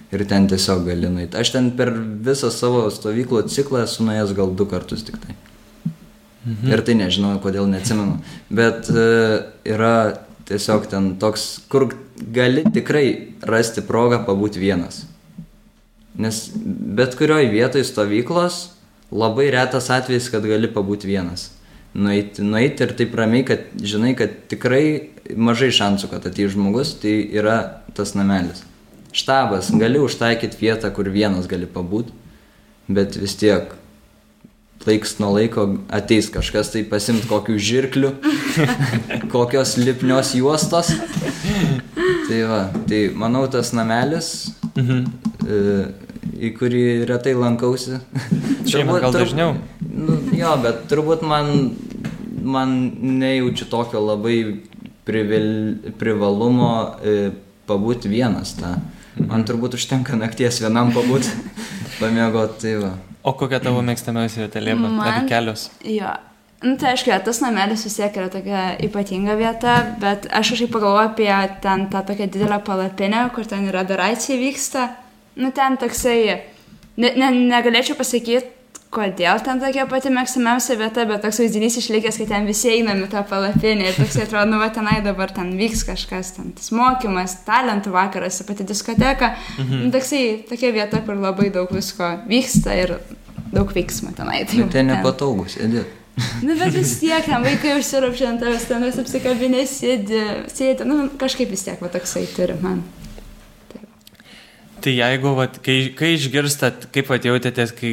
[0.09, 1.37] Ir ten tiesiog gali nueiti.
[1.37, 5.35] Aš ten per visą savo stovyklo ciklą esu nuėjęs gal du kartus tik tai.
[6.47, 6.71] Mhm.
[6.71, 8.17] Ir tai nežinau, kodėl neatsimenu.
[8.49, 9.05] Bet e,
[9.69, 9.93] yra
[10.49, 11.87] tiesiog ten toks, kur
[12.17, 13.05] gali tikrai
[13.45, 15.03] rasti progą pabūti vienas.
[16.19, 18.63] Nes bet kurioj vietoj stovyklos
[19.11, 21.49] labai retas atvejis, kad gali pabūti vienas.
[21.93, 27.15] Nueiti, nueiti ir taip ramiai, kad žinai, kad tikrai mažai šansų, kad ateis žmogus, tai
[27.33, 27.59] yra
[27.97, 28.61] tas namelis.
[29.15, 32.13] Štabas, gali užtaikyti vietą, kur vienas gali pabūti,
[32.89, 33.73] bet vis tiek
[34.87, 38.11] laiks nuo laiko ateis kažkas tai pasimt kokių žirklių,
[39.33, 40.93] kokios lipnios juostos.
[42.29, 44.99] Tai va, tai manau tas namelis, Mhm.
[45.49, 45.57] e,
[46.47, 47.97] į kurį retai lankausi.
[48.69, 49.55] Šiemet gal dažniau?
[49.81, 51.49] Nu, jo, bet turbūt man,
[52.43, 52.75] man
[53.19, 54.37] nejaučiu tokio labai
[55.09, 55.49] privil,
[55.99, 56.71] privalumo
[57.03, 57.31] e,
[57.67, 58.53] pabūti vienas.
[58.61, 58.77] Ta.
[59.19, 61.33] Man turbūt užtenka nakties vienam pabūti,
[61.99, 62.61] pamėgoti.
[62.63, 62.93] Tai va.
[63.23, 64.87] O kokia tavo mėgstamiausia vieta, Liepa?
[64.87, 65.69] Ar Man- kelios?
[65.83, 66.13] Jo.
[66.63, 71.07] Nu, tai aišku, tas namelis vis tiek yra tokia ypatinga vieta, bet aš kažkaip pagalvoju
[71.07, 71.31] apie
[71.63, 74.89] ten tą tokią didelę palapinę, kur ten yra adoracija vyksta.
[75.39, 76.41] Nu, ten toksai,
[76.97, 78.43] ne, ne, negalėčiau pasakyti,
[78.93, 83.21] kodėl ten tokia pati mėgstamiausia vieta, bet toks vaizdinys išlikęs, kad ten visi einami tą
[83.29, 87.93] palapinę ir toks atrodo, nu, va tenai dabar ten vyks kažkas, ten tas mokymas, talentų
[87.93, 89.35] vakaras, pati diskoteka.
[89.59, 89.85] Mhm.
[89.85, 92.97] Nu, toksai, tokia vieta, kur labai daug visko vyksta ir
[93.53, 94.43] daug veiksmo tenai.
[94.49, 95.95] Tai, Bet ten nepatogus, edit.
[96.43, 101.05] Nu, bet vis tiek, ten vaikai užsirapšė ant tavęs, ten vis apsikabinė, sėdi, sėdi, nu,
[101.21, 102.81] kažkaip vis tiek, va, toksai turi man.
[104.79, 107.89] Tai jeigu, vat, kai, kai išgirstat, kaip vat, jautėtės, kai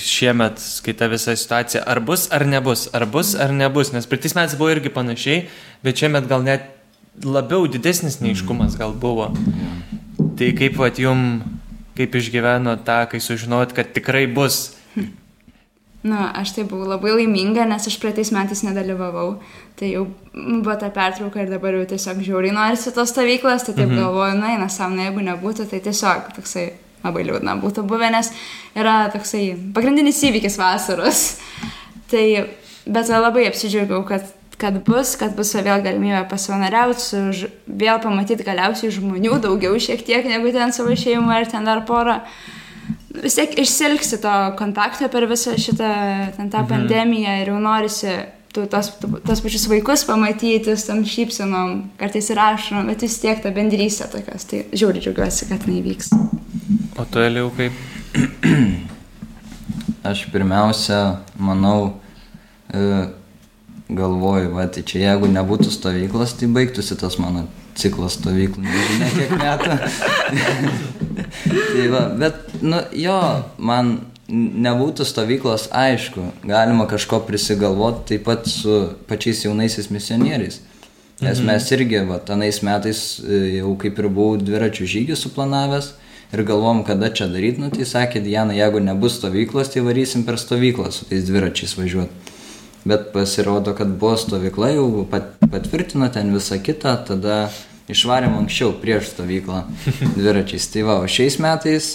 [0.00, 4.56] šiemet skaita visą situaciją, ar bus ar nebus, ar bus ar nebus, nes praeitais metais
[4.56, 5.42] buvo irgi panašiai,
[5.84, 6.70] bet šiemet gal net
[7.20, 9.28] labiau didesnis neiškumas gal buvo.
[10.38, 11.42] Tai kaip vat jum,
[11.98, 14.78] kaip išgyveno tą, kai sužinojot, kad tikrai bus.
[16.02, 19.36] Nu, aš tai buvau labai laiminga, nes aš praeitais metais nedalyvavau.
[19.78, 23.92] Tai jau buvo ta pertrauka ir dabar jau tiesiog žiauriai norisi tos stovyklas, tai taip
[23.92, 24.00] mhm.
[24.00, 26.72] galvoju, na, eina savo, na, jeigu nebūtų, tai tiesiog toksai
[27.04, 28.30] labai liūdna būtų buvę, nes
[28.78, 31.24] yra toksai pagrindinis įvykis vasaros.
[32.12, 32.22] Tai,
[32.84, 34.26] bet labai apsidžiaugiau, kad,
[34.60, 36.26] kad bus, kad bus vėl galimybė
[37.32, 41.86] ž- vėl pamatyti galiausiai žmonių daugiau šiek tiek negu ten savo šeimą ir ten dar
[41.88, 42.20] porą.
[43.12, 45.90] Vis tiek išsilgsi to kontakto per visą šitą
[46.36, 46.70] ten, tą mhm.
[46.70, 48.14] pandemiją ir jau norisi
[48.52, 53.40] tu, tos, tu, tos pačius vaikus pamatyti, tam šypsenom, kartais ir ašarom, bet vis tiek
[53.42, 54.44] ta bendrystė tokios.
[54.48, 56.12] Tai žiauriai džiaugiuosi, kad tai vyks.
[57.00, 57.76] O tu, Eliau, kaip?
[60.12, 61.00] Aš pirmiausia,
[61.40, 61.94] manau,
[62.74, 63.06] e,
[63.88, 67.46] galvoju, va, tai čia jeigu nebūtų stovyklos, tai baigtųsi tas mano
[67.78, 69.76] ciklas stovyklų, nežinia kiek metų.
[71.72, 73.20] tai va, bet, nu, jo,
[73.58, 73.94] man
[74.32, 80.60] nebūtų stovyklos, aišku, galima kažko prisigalvoti taip pat su pačiais jaunaisiais misionieriais.
[81.22, 85.92] Nes mes irgi, va, tenais metais e, jau kaip ir buvau dviračių žygį suplanavęs
[86.32, 90.40] ir galvom, kada čia daryti, nu tai sakė Diana, jeigu nebus stovyklos, tai varysim per
[90.40, 92.31] stovyklą su tais dviračiais važiuoti.
[92.84, 97.44] Bet pasirodo, kad buvo stovykla, jau pat, patvirtino ten visą kitą, tada
[97.92, 99.62] išvarėm anksčiau prieš stovyklą
[100.18, 100.66] dviračiais.
[100.72, 101.92] Tai va, o šiais metais,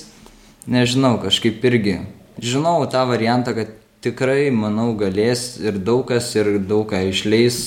[0.67, 1.97] nežinau, kažkaip irgi,
[2.39, 3.75] žinau tą variantą, kad
[4.05, 7.59] tikrai, manau, galės ir daug kas ir daug ką išleis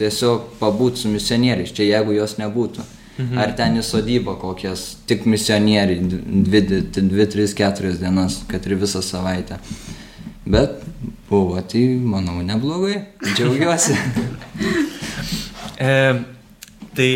[0.00, 2.84] tiesiog pabūt su misionieriais, čia jeigu jos nebūtų.
[3.12, 3.38] Mhm.
[3.42, 6.00] Ar ten į sodybą kokias, tik misionieriai,
[6.48, 9.58] 2, 3, 4 dienas, kad ir visą savaitę.
[10.48, 10.80] Bet
[11.32, 12.98] buvo, tai manau, neblogai,
[13.32, 13.96] džiaugiuosi.
[15.82, 15.94] E,
[16.94, 17.12] tai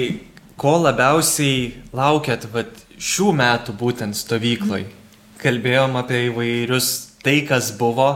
[0.58, 4.80] ko labiausiai laukiat vat, šių metų būtent stovyklai?
[5.38, 6.88] Kalbėjom apie įvairius
[7.22, 8.08] tai, kas buvo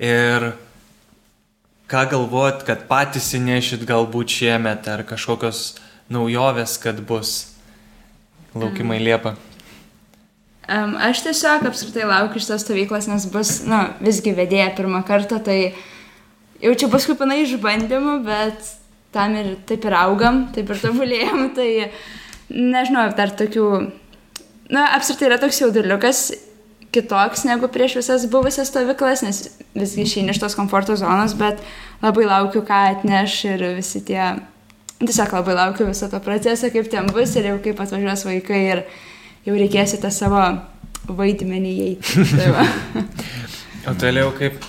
[0.00, 0.48] ir
[1.92, 5.76] ką galvojat, kad patys įnešit galbūt šiemet ar kažkokios
[6.10, 7.52] naujovės, kad bus.
[8.54, 9.36] laukimai Liepa?
[10.64, 15.36] Um, aš tiesiog apskritai laukiu šitos stovyklos, nes bus, na, nu, visgi vedėja pirmą kartą,
[15.44, 15.74] tai
[16.62, 18.70] jaučiu paskui panai išbandymų, bet
[19.12, 21.68] tam ir taip ir augam, taip ir tobulėjom, tai
[22.48, 23.68] nežinau, dar tokių,
[24.72, 26.24] na, apskritai yra toks jauduliukas
[26.94, 29.40] kitoks negu prieš visas buvusias stovyklas, nes
[29.74, 31.62] visgi išeini iš tos komforto zonos, bet
[32.02, 34.36] labai laukiu, ką atneš ir visi tie,
[35.02, 38.84] tiesiog labai laukiu viso to proceso, kaip ten bus ir jau kaip atvažiuos vaikai ir
[39.44, 40.42] jau reikės į tą savo
[41.08, 42.26] vaidmenį įeiti.
[42.32, 42.66] Tai va.
[43.90, 44.60] o toliau kaip?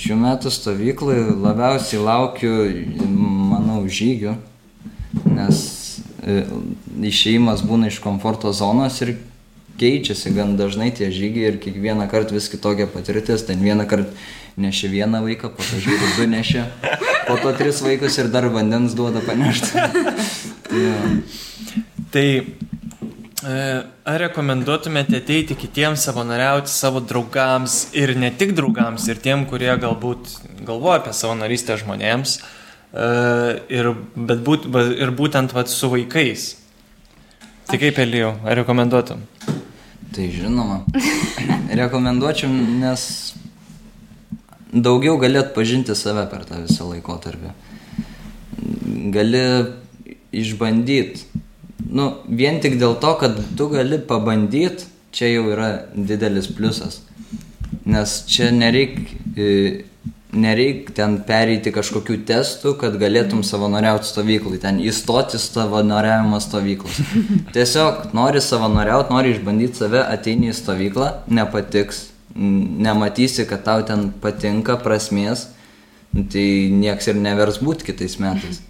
[0.00, 2.54] Šiuo metu stovyklai labiausiai laukiu,
[3.04, 4.32] manau, žygių,
[5.28, 5.58] nes
[6.24, 6.44] e,
[7.10, 9.18] išėjimas būna iš komforto zonos ir
[9.80, 13.44] keičiasi gan dažnai tie žygiai ir kiekvieną kartą vis kitokia patirtis.
[13.48, 14.14] Ten vieną kartą
[14.60, 16.64] nešė vieną vaiką, po to žiūri du nešė,
[17.28, 19.84] po to tris vaikus ir dar vandens duoda panešti.
[20.70, 20.84] tai,
[22.12, 22.26] tai
[23.40, 30.34] ar rekomenduotumėte ateiti kitiems savanoriauti savo draugams ir ne tik draugams, ir tiem, kurie galbūt
[30.68, 32.36] galvoja apie savanorystę žmonėms,
[32.92, 33.06] e,
[33.72, 34.68] ir, bet būt,
[35.00, 36.50] ir būtent vat, su vaikais?
[37.70, 39.24] Tai kaip Elijau, ar rekomenduotum?
[40.10, 40.82] Tai žinoma,
[41.80, 42.50] rekomenduočiau,
[42.82, 43.04] nes
[44.72, 47.54] daugiau gali atpažinti save per tą visą laikotarpį.
[49.14, 49.44] Gali
[50.36, 51.46] išbandyti
[51.88, 57.00] nu, vien tik dėl to, kad tu gali pabandyti, čia jau yra didelis pliusas.
[57.86, 58.98] Nes čia nereik,
[59.36, 59.84] e,
[60.30, 67.00] nereik ten pereiti kažkokių testų, kad galėtum savanoriauti stovyklai, ten įstoti savanoriavimo stovyklos.
[67.56, 74.78] Tiesiog nori savanoriauti, nori išbandyti save, ateini į stovyklą, nepatiks, nematysi, kad tau ten patinka
[74.82, 75.48] prasmės,
[76.14, 78.62] tai nieks ir nevers būti kitais metais.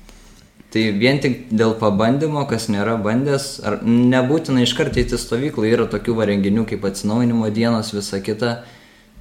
[0.71, 5.87] Tai vien tik dėl pabandymo, kas nėra bandęs, ar nebūtina iš karto įti stovyklą, yra
[5.91, 8.53] tokių renginių kaip atsinaujinimo dienos, visa kita,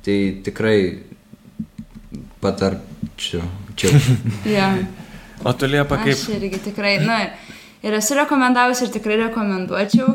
[0.06, 0.78] tai tikrai
[2.42, 3.46] patarčiau.
[4.46, 4.74] ja.
[5.40, 6.18] O tu liepa kaip?
[6.18, 7.22] Aš irgi tikrai, na,
[7.80, 10.10] ir esu rekomendavusi ir tikrai rekomenduočiau.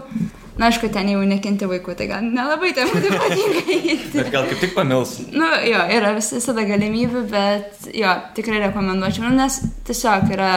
[0.59, 3.63] Na, aišku, ten jau nekinti vaikų, tai gal nelabai ten būtų patinka.
[4.19, 5.17] bet gal kaip tik pamils.
[5.33, 10.53] Nu, jo, yra vis, visada galimybių, bet jo, tikrai rekomenduočiau, nu, nes tiesiog yra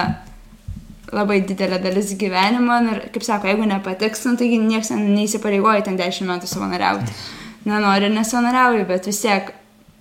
[1.14, 6.28] labai didelė dalis gyvenimo ir, kaip sako, jeigu nepatiks, nu, taigi niekas neįsipareigoja ten 10
[6.28, 7.16] metų savanoriauti.
[7.68, 9.54] Nenori ir nesavanoriauju, bet vis tiek,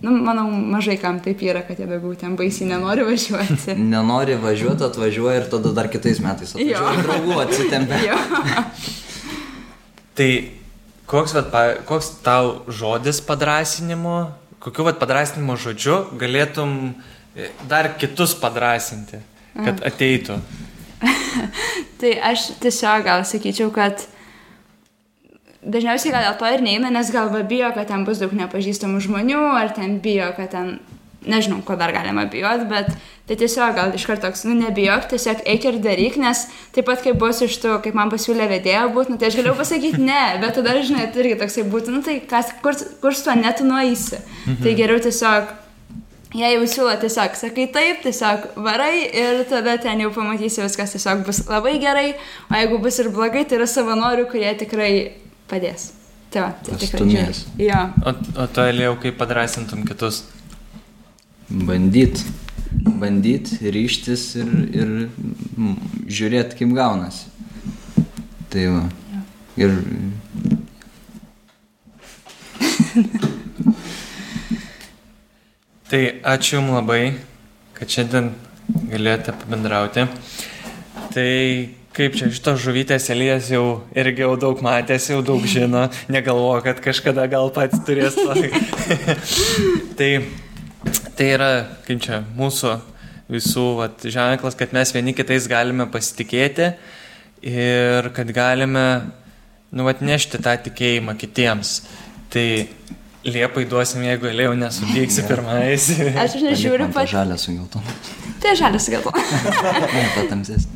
[0.03, 3.77] nu, manau, mažai kam taip yra, kad jie daugiau ten baisiai nenori važiuoti.
[3.79, 7.07] nenori važiuoti, atvažiuoja ir tada dar kitais metais atvažiuoja.
[7.07, 8.19] Draugų atsitempia.
[10.17, 10.29] tai
[11.07, 14.19] koks, vat, koks tau žodis padrasinimo,
[14.63, 19.23] kokiu vat padrasinimo žodžiu galėtum e, dar kitus padrasinti,
[19.55, 20.41] kad ateitų?
[21.99, 24.05] Tai aš tiesiog gal sakyčiau, kad
[25.67, 29.41] dažniausiai gal dėl to ir neina, nes galva bijo, kad ten bus daug nepažįstamų žmonių,
[29.59, 30.77] ar ten bijo, kad ten,
[31.27, 32.93] nežinau, ko dar galima bijoti, bet
[33.27, 36.45] tai tiesiog gal iš karto toks, nu nebijok, tiesiog eik ir daryk, nes
[36.75, 39.57] taip pat kaip bus iš tų, kaip man pasiūlė vedėjo būti, nu tai aš galėjau
[39.59, 43.27] pasakyti ne, bet tada, žinai, tai irgi toksai būtų, nu tai kas, kur, kur su
[43.27, 44.21] tuo netu nueisi.
[44.45, 44.61] Mhm.
[44.63, 45.55] Tai geriau tiesiog
[46.35, 51.21] Jei jau siūlo tiesiog, sakai taip, tiesiog varai ir tada ten jau pamatysi viskas tiesiog
[51.23, 52.09] bus labai gerai,
[52.51, 54.91] o jeigu bus ir blogai, tai yra savanorių, kurie tikrai
[55.47, 55.93] padės.
[56.33, 57.31] Tai va, tai tikrai.
[57.63, 57.79] Jo.
[58.03, 58.11] O,
[58.43, 60.25] o to Elijau, kaip padrasintum kitus?
[61.47, 62.19] Bandyt.
[62.99, 64.91] Bandyt, ryštis ir, ir
[66.11, 67.31] žiūrėti, kaip gaunasi.
[68.51, 68.83] Tai va.
[69.57, 69.71] Ir
[75.87, 77.01] Tai ačiū Jums labai,
[77.77, 78.33] kad šiandien
[78.91, 80.03] galėjote pabendrauti.
[81.13, 81.29] Tai
[81.95, 86.81] kaip čia šitos žuvytės Elijas jau irgi jau daug matęs, jau daug žino, negalvoja, kad
[86.83, 88.35] kažkada gal pats turės to.
[90.01, 90.09] tai,
[91.15, 91.49] tai yra,
[91.87, 92.73] kaip čia, mūsų
[93.31, 96.73] visų vat, ženklas, kad mes vieni kitais galime pasitikėti
[97.47, 98.85] ir kad galime
[99.71, 101.77] nu, atnešti tą tikėjimą kitiems.
[102.35, 102.47] Tai
[103.27, 105.89] Liepai duosim, jeigu Lėjau nesupyksi pirmais.
[106.23, 107.09] Aš nežiūriu pat.
[107.11, 107.95] Žalę su geltonu.
[108.39, 109.23] Tai žalę su geltonu.
[109.97, 110.67] ne, patamsės.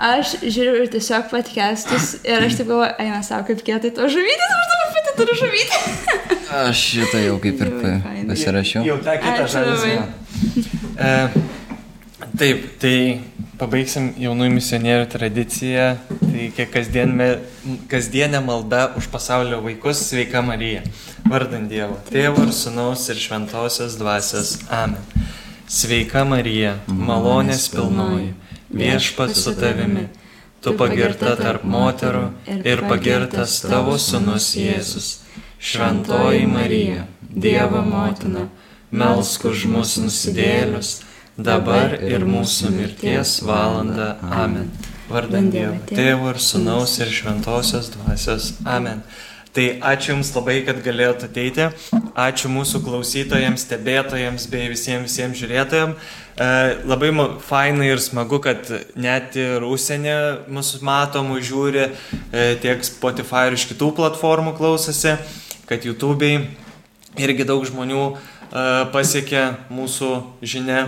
[0.00, 4.54] Aš žiūriu ir tiesiog patkestus ir aš taip galvoju, eina savo kaip kietai to žuvytės,
[4.56, 5.80] aš dabar pati turiu žuvytę.
[6.62, 7.74] aš šitą jau kaip ir
[8.30, 8.86] pasirašiau.
[8.88, 10.00] Jau tą kitą žalę.
[12.40, 12.96] Taip, tai
[13.60, 15.86] pabaigsim jaunųjų misionierių tradiciją,
[16.22, 17.28] tai kiek kasdienė,
[17.90, 20.80] kasdienė malda už pasaulio vaikus, sveika Marija.
[21.28, 24.56] Vardant Dievo, Tėvo ir Sūnaus ir Šventosios Dvasios.
[24.72, 25.00] Amen.
[25.70, 28.32] Sveika Marija, malonės pilnoji,
[28.74, 30.08] viešpats su tavimi,
[30.64, 32.24] tu pagirta tarp moterų
[32.66, 35.12] ir pagirtas tavo sunus Jėzus.
[35.60, 38.48] Šventoji Marija, Dievo motina,
[38.90, 40.94] melsk už mus nusidėlius,
[41.36, 44.16] dabar ir mūsų mirties valanda.
[44.26, 44.72] Amen.
[45.10, 48.54] Vardant Dievo, Tėvo ir Sūnaus ir Šventosios Dvasios.
[48.64, 49.04] Amen.
[49.50, 51.64] Tai ačiū Jums labai, kad galėjote ateiti.
[52.14, 56.12] Ačiū mūsų klausytojams, stebėtojams bei visiems, visiems žiūrėtojams.
[56.40, 56.50] E,
[56.86, 57.10] labai
[57.42, 61.88] fainai ir smagu, kad net ir užsienė mūsų matomų žiūri,
[62.30, 65.16] e, tiek Spotify ir iš kitų platformų klausosi,
[65.66, 66.46] kad YouTube'ai
[67.18, 68.16] irgi daug žmonių e,
[68.94, 70.12] pasiekė mūsų
[70.46, 70.84] žinia.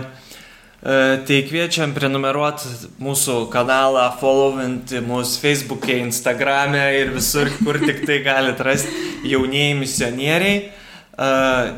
[0.83, 2.67] E, tai kviečiam prenumeruoti
[2.99, 10.57] mūsų kanalą, followinti mūsų Facebook'e, Instagram'e ir visur, kur tik tai galite rasti jaunieji misionieriai.
[10.67, 11.29] E,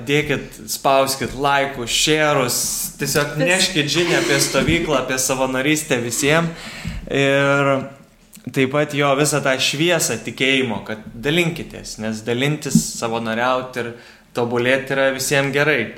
[0.09, 2.57] dėkit, spauskit laikus, šerus,
[2.97, 6.65] tiesiog neškit žinią apie stovyklą, apie savanorystę visiems.
[7.05, 7.71] Ir
[8.57, 13.93] taip pat jo visą tą šviesą tikėjimo, kad dalinkitės, nes dalintis, savanoriauti ir
[14.33, 15.93] tobulėti yra visiems gerai.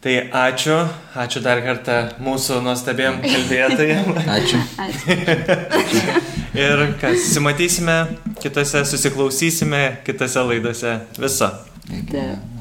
[0.00, 0.76] Tai ačiū,
[1.12, 4.14] ačiū dar kartą mūsų nuostabiem kalbėtojim.
[4.32, 4.60] ačiū.
[4.80, 5.16] ačiū.
[6.64, 7.98] ir kas, susimatysime
[8.40, 10.94] kitose, susiklausysime kitose laidose.
[11.20, 11.52] Viso.
[11.90, 12.59] Taip.